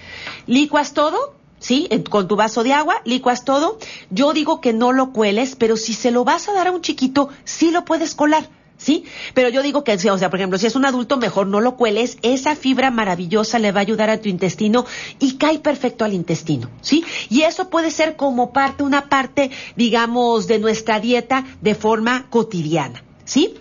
[0.47, 1.89] Licuas todo, ¿sí?
[2.11, 3.79] Con tu vaso de agua, licuas todo.
[4.11, 6.83] Yo digo que no lo cueles, pero si se lo vas a dar a un
[6.83, 8.51] chiquito, sí lo puedes colar.
[8.79, 9.05] ¿Sí?
[9.35, 11.77] Pero yo digo que, o sea, por ejemplo, si es un adulto, mejor no lo
[11.77, 14.87] cueles, esa fibra maravillosa le va a ayudar a tu intestino
[15.19, 17.05] y cae perfecto al intestino, ¿sí?
[17.29, 23.03] Y eso puede ser como parte, una parte, digamos, de nuestra dieta de forma cotidiana,
[23.25, 23.55] ¿sí?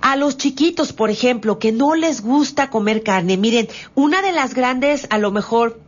[0.00, 4.54] A los chiquitos, por ejemplo, que no les gusta comer carne, miren, una de las
[4.54, 5.78] grandes, a lo mejor,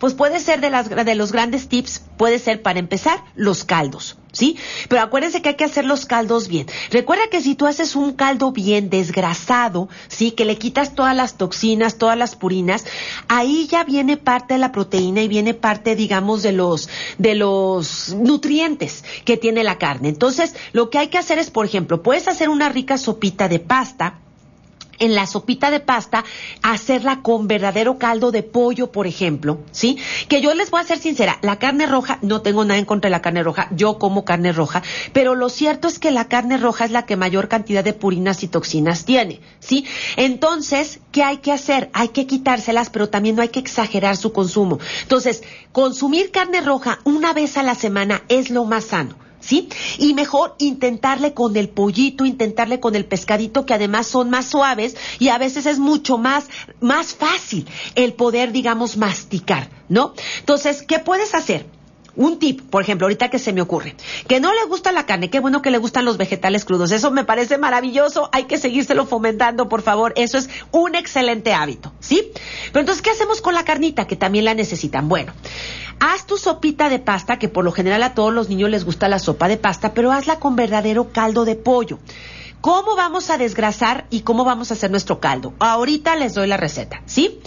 [0.00, 4.16] pues puede ser de, las, de los grandes tips, puede ser para empezar los caldos,
[4.32, 4.56] ¿sí?
[4.88, 6.66] Pero acuérdense que hay que hacer los caldos bien.
[6.90, 10.30] Recuerda que si tú haces un caldo bien desgrasado, ¿sí?
[10.32, 12.86] Que le quitas todas las toxinas, todas las purinas,
[13.28, 18.14] ahí ya viene parte de la proteína y viene parte, digamos, de los, de los
[18.14, 20.08] nutrientes que tiene la carne.
[20.08, 23.58] Entonces, lo que hay que hacer es, por ejemplo, puedes hacer una rica sopita de
[23.58, 24.18] pasta,
[25.00, 26.24] en la sopita de pasta,
[26.62, 29.98] hacerla con verdadero caldo de pollo, por ejemplo, ¿sí?
[30.28, 33.08] Que yo les voy a ser sincera, la carne roja, no tengo nada en contra
[33.08, 34.82] de la carne roja, yo como carne roja,
[35.12, 38.42] pero lo cierto es que la carne roja es la que mayor cantidad de purinas
[38.44, 39.86] y toxinas tiene, ¿sí?
[40.16, 41.90] Entonces, ¿qué hay que hacer?
[41.92, 44.78] Hay que quitárselas, pero también no hay que exagerar su consumo.
[45.02, 49.29] Entonces, consumir carne roja una vez a la semana es lo más sano.
[49.50, 49.68] ¿Sí?
[49.98, 54.96] Y mejor intentarle con el pollito, intentarle con el pescadito, que además son más suaves
[55.18, 56.44] y a veces es mucho más,
[56.80, 60.14] más fácil el poder, digamos, masticar, ¿no?
[60.38, 61.66] Entonces, ¿qué puedes hacer?
[62.14, 63.96] Un tip, por ejemplo, ahorita que se me ocurre,
[64.28, 67.10] que no le gusta la carne, qué bueno que le gustan los vegetales crudos, eso
[67.10, 72.30] me parece maravilloso, hay que seguírselo fomentando, por favor, eso es un excelente hábito, ¿sí?
[72.72, 75.08] Pero entonces, ¿qué hacemos con la carnita, que también la necesitan?
[75.08, 75.32] Bueno,
[76.00, 79.08] haz tu sopita de pasta, que por lo general a todos los niños les gusta
[79.08, 81.98] la sopa de pasta, pero hazla con verdadero caldo de pollo.
[82.60, 85.54] ¿Cómo vamos a desgrasar y cómo vamos a hacer nuestro caldo?
[85.60, 87.40] Ahorita les doy la receta, ¿sí?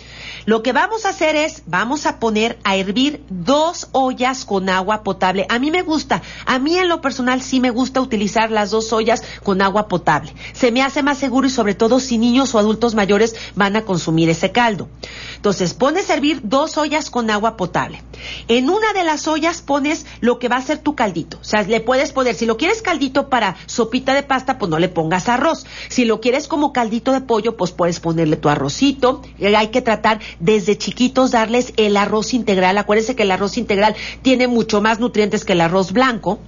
[0.45, 5.03] Lo que vamos a hacer es, vamos a poner a hervir dos ollas con agua
[5.03, 5.45] potable.
[5.49, 8.91] A mí me gusta, a mí en lo personal sí me gusta utilizar las dos
[8.91, 10.33] ollas con agua potable.
[10.51, 13.83] Se me hace más seguro y sobre todo si niños o adultos mayores van a
[13.83, 14.89] consumir ese caldo.
[15.35, 18.03] Entonces, pones a hervir dos ollas con agua potable.
[18.47, 21.37] En una de las ollas pones lo que va a ser tu caldito.
[21.41, 24.79] O sea, le puedes poner, si lo quieres caldito para sopita de pasta, pues no
[24.79, 25.65] le pongas arroz.
[25.89, 29.21] Si lo quieres como caldito de pollo, pues puedes ponerle tu arrocito.
[29.41, 32.77] Hay que tratar desde chiquitos darles el arroz integral.
[32.77, 36.39] Acuérdense que el arroz integral tiene mucho más nutrientes que el arroz blanco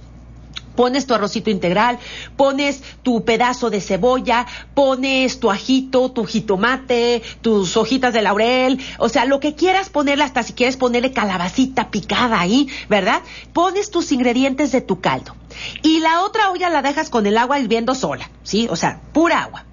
[0.76, 1.98] pones tu arrocito integral,
[2.36, 9.08] pones tu pedazo de cebolla, pones tu ajito, tu jitomate, tus hojitas de laurel, o
[9.08, 13.22] sea, lo que quieras ponerle, hasta si quieres ponerle calabacita picada ahí, ¿verdad?
[13.52, 15.34] Pones tus ingredientes de tu caldo.
[15.82, 18.68] Y la otra olla la dejas con el agua hirviendo sola, ¿sí?
[18.70, 19.65] O sea, pura agua.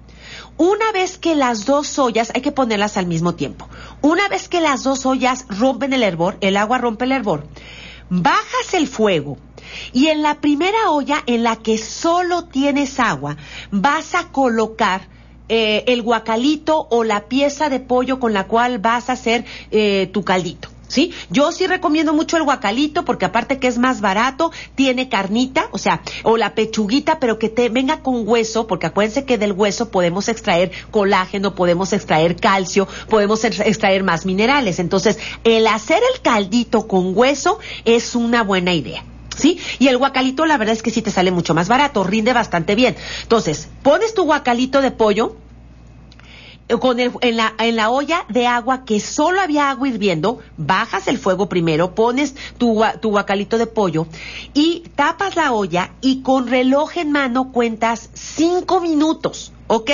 [0.56, 3.68] Una vez que las dos ollas, hay que ponerlas al mismo tiempo,
[4.02, 7.46] una vez que las dos ollas rompen el hervor, el agua rompe el hervor,
[8.08, 9.36] bajas el fuego
[9.92, 13.36] y en la primera olla en la que solo tienes agua,
[13.70, 15.08] vas a colocar
[15.48, 20.08] eh, el guacalito o la pieza de pollo con la cual vas a hacer eh,
[20.12, 20.73] tu caldito.
[20.94, 21.12] ¿Sí?
[21.28, 25.78] Yo sí recomiendo mucho el guacalito porque aparte que es más barato, tiene carnita, o
[25.78, 29.90] sea, o la pechuguita, pero que te venga con hueso, porque acuérdense que del hueso
[29.90, 34.78] podemos extraer colágeno, podemos extraer calcio, podemos extraer más minerales.
[34.78, 39.02] Entonces, el hacer el caldito con hueso es una buena idea.
[39.36, 39.58] ¿Sí?
[39.80, 42.76] Y el guacalito, la verdad es que sí te sale mucho más barato, rinde bastante
[42.76, 42.94] bien.
[43.22, 45.34] Entonces, pones tu guacalito de pollo,
[46.80, 51.08] con el, en, la, en la olla de agua que solo había agua hirviendo, bajas
[51.08, 54.06] el fuego primero, pones tu, tu guacalito de pollo
[54.54, 59.90] y tapas la olla y con reloj en mano cuentas cinco minutos, ¿ok?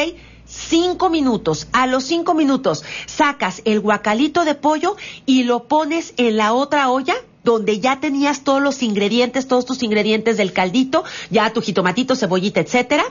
[0.46, 1.68] Cinco minutos.
[1.72, 6.90] A los cinco minutos sacas el guacalito de pollo y lo pones en la otra
[6.90, 7.14] olla
[7.44, 12.60] donde ya tenías todos los ingredientes, todos tus ingredientes del caldito, ya tu jitomatito, cebollita,
[12.60, 13.04] etcétera,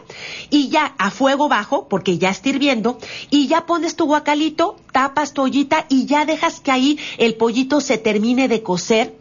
[0.50, 2.98] y ya a fuego bajo, porque ya está hirviendo,
[3.30, 7.82] y ya pones tu guacalito, tapas tu ollita y ya dejas que ahí el pollito
[7.82, 9.16] se termine de cocer.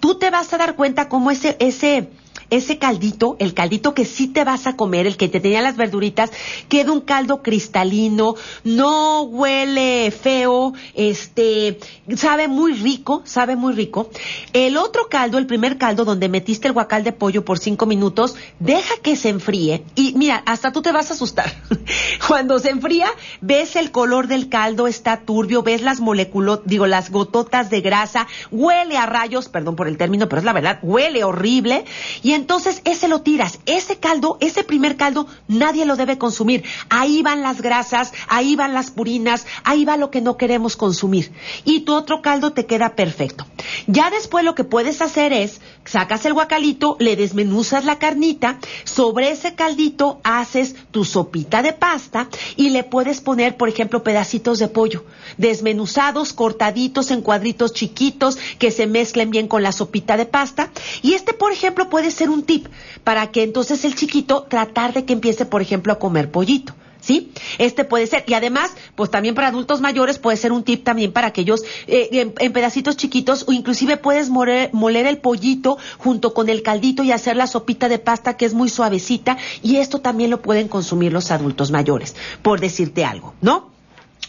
[0.00, 2.08] Tú te vas a dar cuenta cómo ese, ese,
[2.50, 5.76] ese caldito, el caldito que sí te vas a comer, el que te tenía las
[5.76, 6.30] verduritas,
[6.68, 11.78] queda un caldo cristalino, no huele feo, este,
[12.16, 14.10] sabe muy rico, sabe muy rico.
[14.52, 18.36] El otro caldo, el primer caldo donde metiste el guacal de pollo por cinco minutos,
[18.58, 21.52] deja que se enfríe y mira, hasta tú te vas a asustar.
[22.28, 23.08] Cuando se enfría,
[23.40, 28.26] ves el color del caldo, está turbio, ves las moléculas, digo, las gototas de grasa,
[28.50, 31.84] huele a rayos, perdón por el término, pero es la verdad, huele horrible
[32.24, 33.58] y entonces ese lo tiras.
[33.66, 36.64] Ese caldo, ese primer caldo, nadie lo debe consumir.
[36.88, 41.30] Ahí van las grasas, ahí van las purinas, ahí va lo que no queremos consumir.
[41.66, 43.46] Y tu otro caldo te queda perfecto.
[43.86, 49.30] Ya después lo que puedes hacer es, sacas el guacalito, le desmenuzas la carnita, sobre
[49.30, 54.68] ese caldito haces tu sopita de pasta y le puedes poner, por ejemplo, pedacitos de
[54.68, 55.04] pollo,
[55.36, 60.70] desmenuzados, cortaditos en cuadritos chiquitos que se mezclen bien con la sopita de pasta.
[61.02, 62.66] Y este, por ejemplo, puede ser un tip
[63.04, 66.74] para que entonces el chiquito tratar de que empiece, por ejemplo, a comer pollito.
[67.00, 67.32] ¿Sí?
[67.58, 68.24] Este puede ser.
[68.26, 72.32] Y además, pues también para adultos mayores puede ser un tip también para aquellos eh,
[72.38, 77.12] en, pedacitos chiquitos o inclusive puedes moler, moler el pollito junto con el caldito y
[77.12, 81.12] hacer la sopita de pasta que es muy suavecita y esto también lo pueden consumir
[81.12, 83.73] los adultos mayores, por decirte algo, ¿no?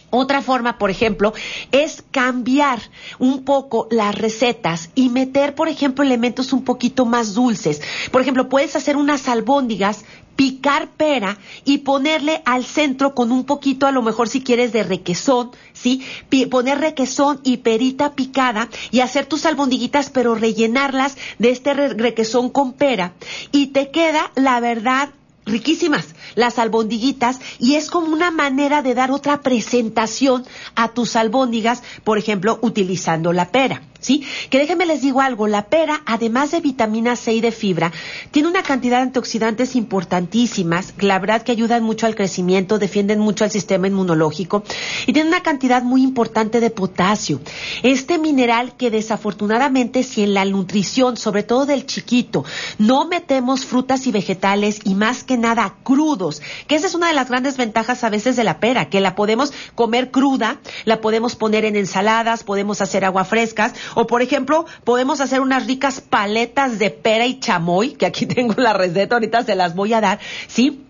[0.09, 1.33] Otra forma, por ejemplo,
[1.71, 2.79] es cambiar
[3.19, 7.81] un poco las recetas y meter, por ejemplo, elementos un poquito más dulces.
[8.11, 13.87] Por ejemplo, puedes hacer unas albóndigas picar pera y ponerle al centro con un poquito,
[13.87, 16.05] a lo mejor si quieres, de requesón, ¿sí?
[16.51, 22.73] poner requesón y perita picada y hacer tus albondiguitas, pero rellenarlas de este requesón con
[22.73, 23.13] pera.
[23.51, 25.09] Y te queda, la verdad,
[25.45, 31.83] riquísimas las albondiguitas y es como una manera de dar otra presentación a tus albóndigas,
[32.03, 33.81] por ejemplo, utilizando la pera.
[34.05, 34.23] ¿Sí?
[34.49, 37.91] Que déjenme les digo algo, la pera, además de vitamina C y de fibra,
[38.31, 43.43] tiene una cantidad de antioxidantes importantísimas, la verdad que ayudan mucho al crecimiento, defienden mucho
[43.43, 44.63] al sistema inmunológico
[45.07, 47.41] y tiene una cantidad muy importante de potasio.
[47.81, 52.45] Este mineral que desafortunadamente si en la nutrición, sobre todo del chiquito,
[52.77, 57.13] no metemos frutas y vegetales y más que nada crudos, que esa es una de
[57.13, 61.35] las grandes ventajas a veces de la pera, que la podemos comer cruda, la podemos
[61.35, 66.77] poner en ensaladas, podemos hacer agua frescas o, por ejemplo, podemos hacer unas ricas paletas
[66.77, 70.19] de pera y chamoy, que aquí tengo la receta, ahorita se las voy a dar,
[70.47, 70.84] ¿sí?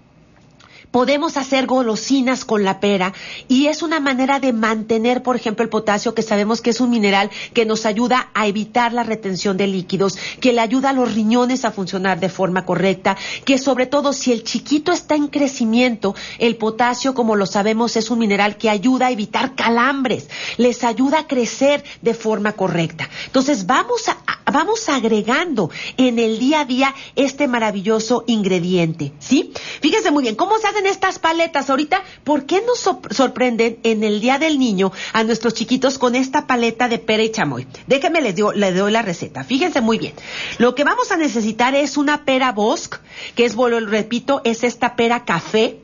[0.95, 3.11] Podemos hacer golosinas con la pera
[3.49, 6.89] y es una manera de mantener, por ejemplo, el potasio, que sabemos que es un
[6.89, 11.13] mineral que nos ayuda a evitar la retención de líquidos, que le ayuda a los
[11.13, 16.15] riñones a funcionar de forma correcta, que sobre todo si el chiquito está en crecimiento,
[16.39, 21.19] el potasio, como lo sabemos, es un mineral que ayuda a evitar calambres, les ayuda
[21.19, 23.09] a crecer de forma correcta.
[23.25, 29.51] Entonces vamos a, vamos agregando en el día a día este maravilloso ingrediente, ¿sí?
[29.81, 32.03] Fíjense muy bien, ¿cómo se hacen estas paletas ahorita?
[32.23, 32.79] ¿Por qué nos
[33.15, 37.31] sorprenden en el Día del Niño a nuestros chiquitos con esta paleta de pera y
[37.31, 37.67] chamoy?
[37.87, 39.43] Déjenme les, doy la receta.
[39.43, 40.13] Fíjense muy bien.
[40.57, 42.97] Lo que vamos a necesitar es una pera bosque,
[43.35, 45.79] que es, lo repito, es esta pera café,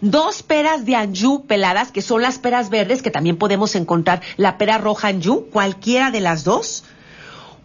[0.00, 4.58] dos peras de anjú peladas, que son las peras verdes, que también podemos encontrar la
[4.58, 6.84] pera roja anjú, cualquiera de las dos,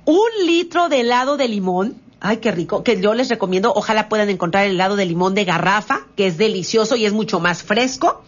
[0.08, 2.84] un litro de helado de limón, Ay, qué rico.
[2.84, 6.38] Que yo les recomiendo, ojalá puedan encontrar el helado de limón de garrafa, que es
[6.38, 8.24] delicioso y es mucho más fresco.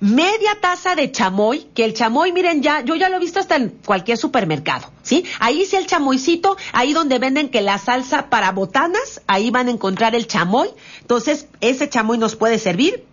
[0.00, 3.54] Media taza de chamoy, que el chamoy, miren ya, yo ya lo he visto hasta
[3.54, 5.24] en cualquier supermercado, ¿sí?
[5.38, 9.72] Ahí sí el chamoycito, ahí donde venden que la salsa para botanas, ahí van a
[9.72, 10.70] encontrar el chamoy.
[11.00, 13.04] Entonces, ese chamoy nos puede servir.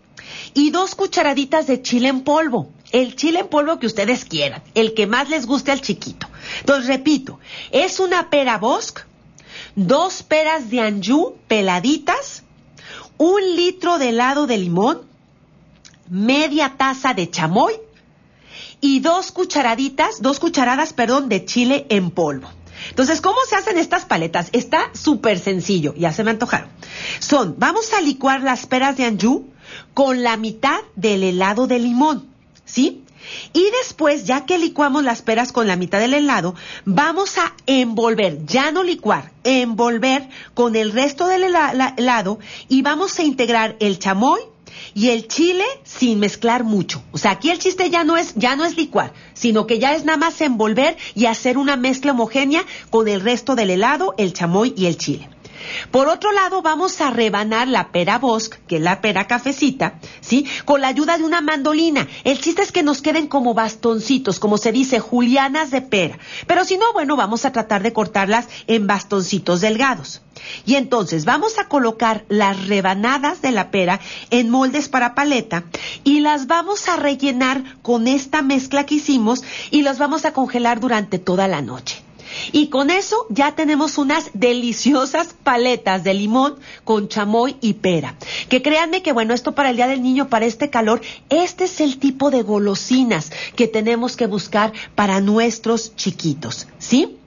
[0.55, 2.69] y dos cucharaditas de chile en polvo.
[2.91, 6.27] El chile en polvo que ustedes quieran, el que más les guste al chiquito.
[6.59, 7.39] Entonces, repito,
[7.71, 9.01] es una pera bosque,
[9.75, 12.43] dos peras de anjú peladitas,
[13.17, 15.01] un litro de helado de limón,
[16.09, 17.73] media taza de chamoy
[18.81, 22.49] y dos cucharaditas, dos cucharadas, perdón, de chile en polvo.
[22.89, 24.49] Entonces, ¿cómo se hacen estas paletas?
[24.51, 26.69] Está súper sencillo, ya se me antojaron.
[27.19, 29.49] Son, vamos a licuar las peras de anjú
[29.93, 32.27] con la mitad del helado de limón,
[32.65, 33.04] ¿sí?
[33.53, 36.55] Y después, ya que licuamos las peras con la mitad del helado,
[36.85, 43.23] vamos a envolver, ya no licuar, envolver con el resto del helado y vamos a
[43.23, 44.39] integrar el chamoy,
[44.93, 47.01] y el chile sin mezclar mucho.
[47.11, 49.95] O sea, aquí el chiste ya no es, ya no es licuar, sino que ya
[49.95, 54.33] es nada más envolver y hacer una mezcla homogénea con el resto del helado, el
[54.33, 55.29] chamoy y el chile.
[55.91, 60.45] Por otro lado, vamos a rebanar la pera bosque, que es la pera cafecita, ¿sí?
[60.65, 62.07] Con la ayuda de una mandolina.
[62.23, 66.19] El chiste es que nos queden como bastoncitos, como se dice, julianas de pera.
[66.47, 70.21] Pero si no, bueno, vamos a tratar de cortarlas en bastoncitos delgados.
[70.65, 73.99] Y entonces vamos a colocar las rebanadas de la pera
[74.29, 75.63] en moldes para paleta
[76.03, 80.79] y las vamos a rellenar con esta mezcla que hicimos y las vamos a congelar
[80.79, 82.04] durante toda la noche.
[82.51, 88.15] Y con eso ya tenemos unas deliciosas paletas de limón con chamoy y pera.
[88.49, 91.81] Que créanme que bueno, esto para el Día del Niño, para este calor, este es
[91.81, 97.17] el tipo de golosinas que tenemos que buscar para nuestros chiquitos, ¿sí?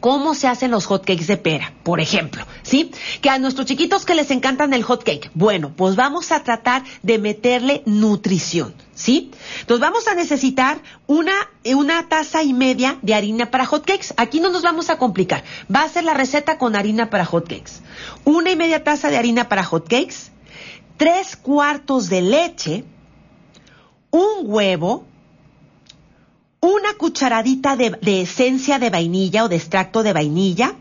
[0.00, 2.90] Cómo se hacen los hotcakes de pera, por ejemplo, ¿sí?
[3.20, 7.18] Que a nuestros chiquitos que les encantan el hotcake, bueno, pues vamos a tratar de
[7.18, 9.30] meterle nutrición, ¿sí?
[9.60, 11.32] Entonces vamos a necesitar una,
[11.64, 14.14] una taza y media de harina para hotcakes.
[14.16, 15.42] Aquí no nos vamos a complicar.
[15.74, 17.80] Va a ser la receta con harina para hotcakes.
[18.24, 20.30] Una y media taza de harina para hotcakes,
[20.96, 22.84] tres cuartos de leche,
[24.10, 25.06] un huevo,
[26.60, 30.74] una cucharadita de, esencia de vainilla o de extracto de vainilla,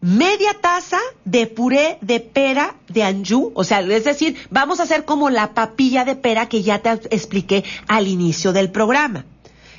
[0.00, 5.04] media taza de puré de pera de anjú, o sea, es decir, vamos a hacer
[5.04, 9.26] como la papilla de pera que ya te expliqué al inicio del programa,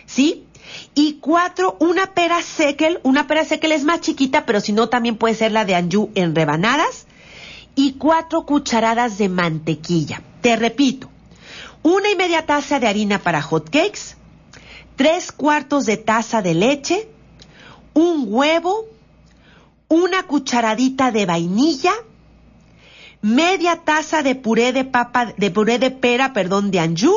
[0.05, 0.45] ¿sí?
[0.95, 5.17] Y cuatro, una pera sequel, una pera sequel es más chiquita, pero si no también
[5.17, 7.07] puede ser la de anjú en rebanadas,
[7.76, 10.22] y cuatro cucharadas de mantequilla.
[10.41, 11.09] Te repito,
[11.84, 14.17] una y media taza de harina para hot cakes,
[15.02, 17.08] tres cuartos de taza de leche,
[17.95, 18.86] un huevo,
[19.88, 21.91] una cucharadita de vainilla,
[23.24, 27.16] media taza de puré de papa, de puré de pera, perdón, de anjú,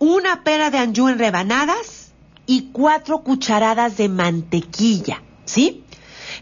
[0.00, 2.10] una pera de anjú en rebanadas
[2.46, 5.84] y cuatro cucharadas de mantequilla, ¿sí?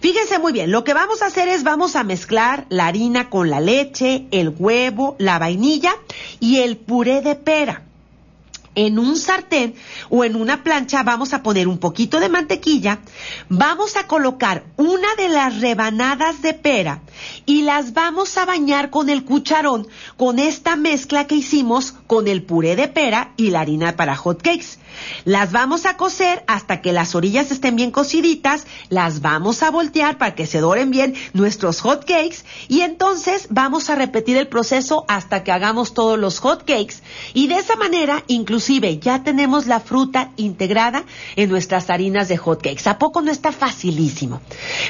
[0.00, 3.50] Fíjense muy bien, lo que vamos a hacer es vamos a mezclar la harina con
[3.50, 5.94] la leche, el huevo, la vainilla
[6.40, 7.82] y el puré de pera
[8.74, 9.74] en un sartén
[10.10, 13.00] o en una plancha vamos a poner un poquito de mantequilla,
[13.48, 17.02] vamos a colocar una de las rebanadas de pera
[17.46, 22.42] y las vamos a bañar con el cucharón con esta mezcla que hicimos con el
[22.42, 24.78] puré de pera y la harina para hot cakes.
[25.24, 30.18] Las vamos a cocer hasta que las orillas estén bien cociditas, las vamos a voltear
[30.18, 35.04] para que se doren bien nuestros hot cakes y entonces vamos a repetir el proceso
[35.08, 36.96] hasta que hagamos todos los hot cakes
[37.32, 41.04] y de esa manera inclusive ya tenemos la fruta integrada
[41.36, 42.88] en nuestras harinas de hot cakes.
[42.88, 44.40] ¿A poco no está facilísimo?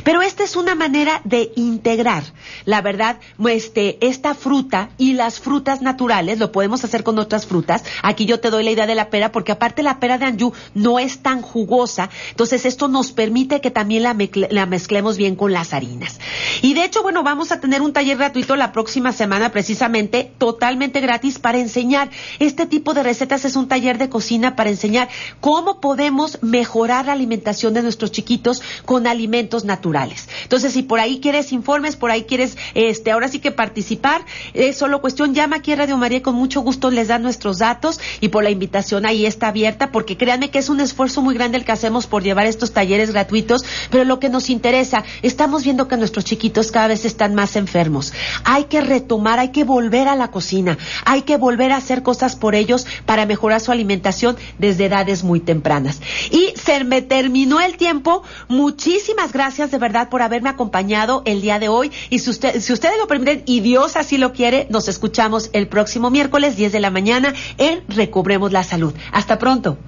[0.04, 2.24] Pero esta es una manera de integrar,
[2.64, 7.84] la verdad, este, esta fruta y las frutas naturales, lo podemos hacer con otras frutas.
[8.02, 10.52] Aquí yo te doy la idea de la pera porque aparte la pera de anjú
[10.74, 14.16] no es tan jugosa, entonces esto nos permite que también la,
[14.50, 16.18] la mezclemos bien con las harinas.
[16.62, 21.00] Y de hecho, bueno, vamos a tener un taller gratuito la próxima semana precisamente, totalmente
[21.00, 23.44] gratis para enseñar este tipo de recetas.
[23.44, 25.09] Es un taller de cocina para enseñar
[25.40, 30.28] cómo podemos mejorar la alimentación de nuestros chiquitos con alimentos naturales.
[30.42, 32.43] Entonces, si por ahí quieres informes, por ahí quieres,
[32.74, 36.61] este, ahora sí que participar, es solo cuestión, llama aquí a Radio María, con mucho
[36.61, 40.59] gusto les da nuestros datos y por la invitación ahí está abierta porque créanme que
[40.59, 44.18] es un esfuerzo muy grande el que hacemos por llevar estos talleres gratuitos, pero lo
[44.20, 48.12] que nos interesa, estamos viendo que nuestros chiquitos cada vez están más enfermos.
[48.45, 52.36] Hay que retomar, hay que volver a la cocina, hay que volver a hacer cosas
[52.36, 56.01] por ellos para mejorar su alimentación desde edades muy tempranas.
[56.30, 58.22] Y se me terminó el tiempo.
[58.49, 61.90] Muchísimas gracias de verdad por haberme acompañado el día de hoy.
[62.11, 66.11] Y si, si ustedes lo permiten y Dios así lo quiere, nos escuchamos el próximo
[66.11, 68.95] miércoles 10 de la mañana en Recobremos la Salud.
[69.12, 69.78] Hasta pronto.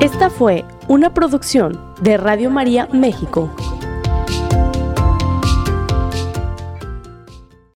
[0.00, 3.50] Esta fue una producción de Radio María México.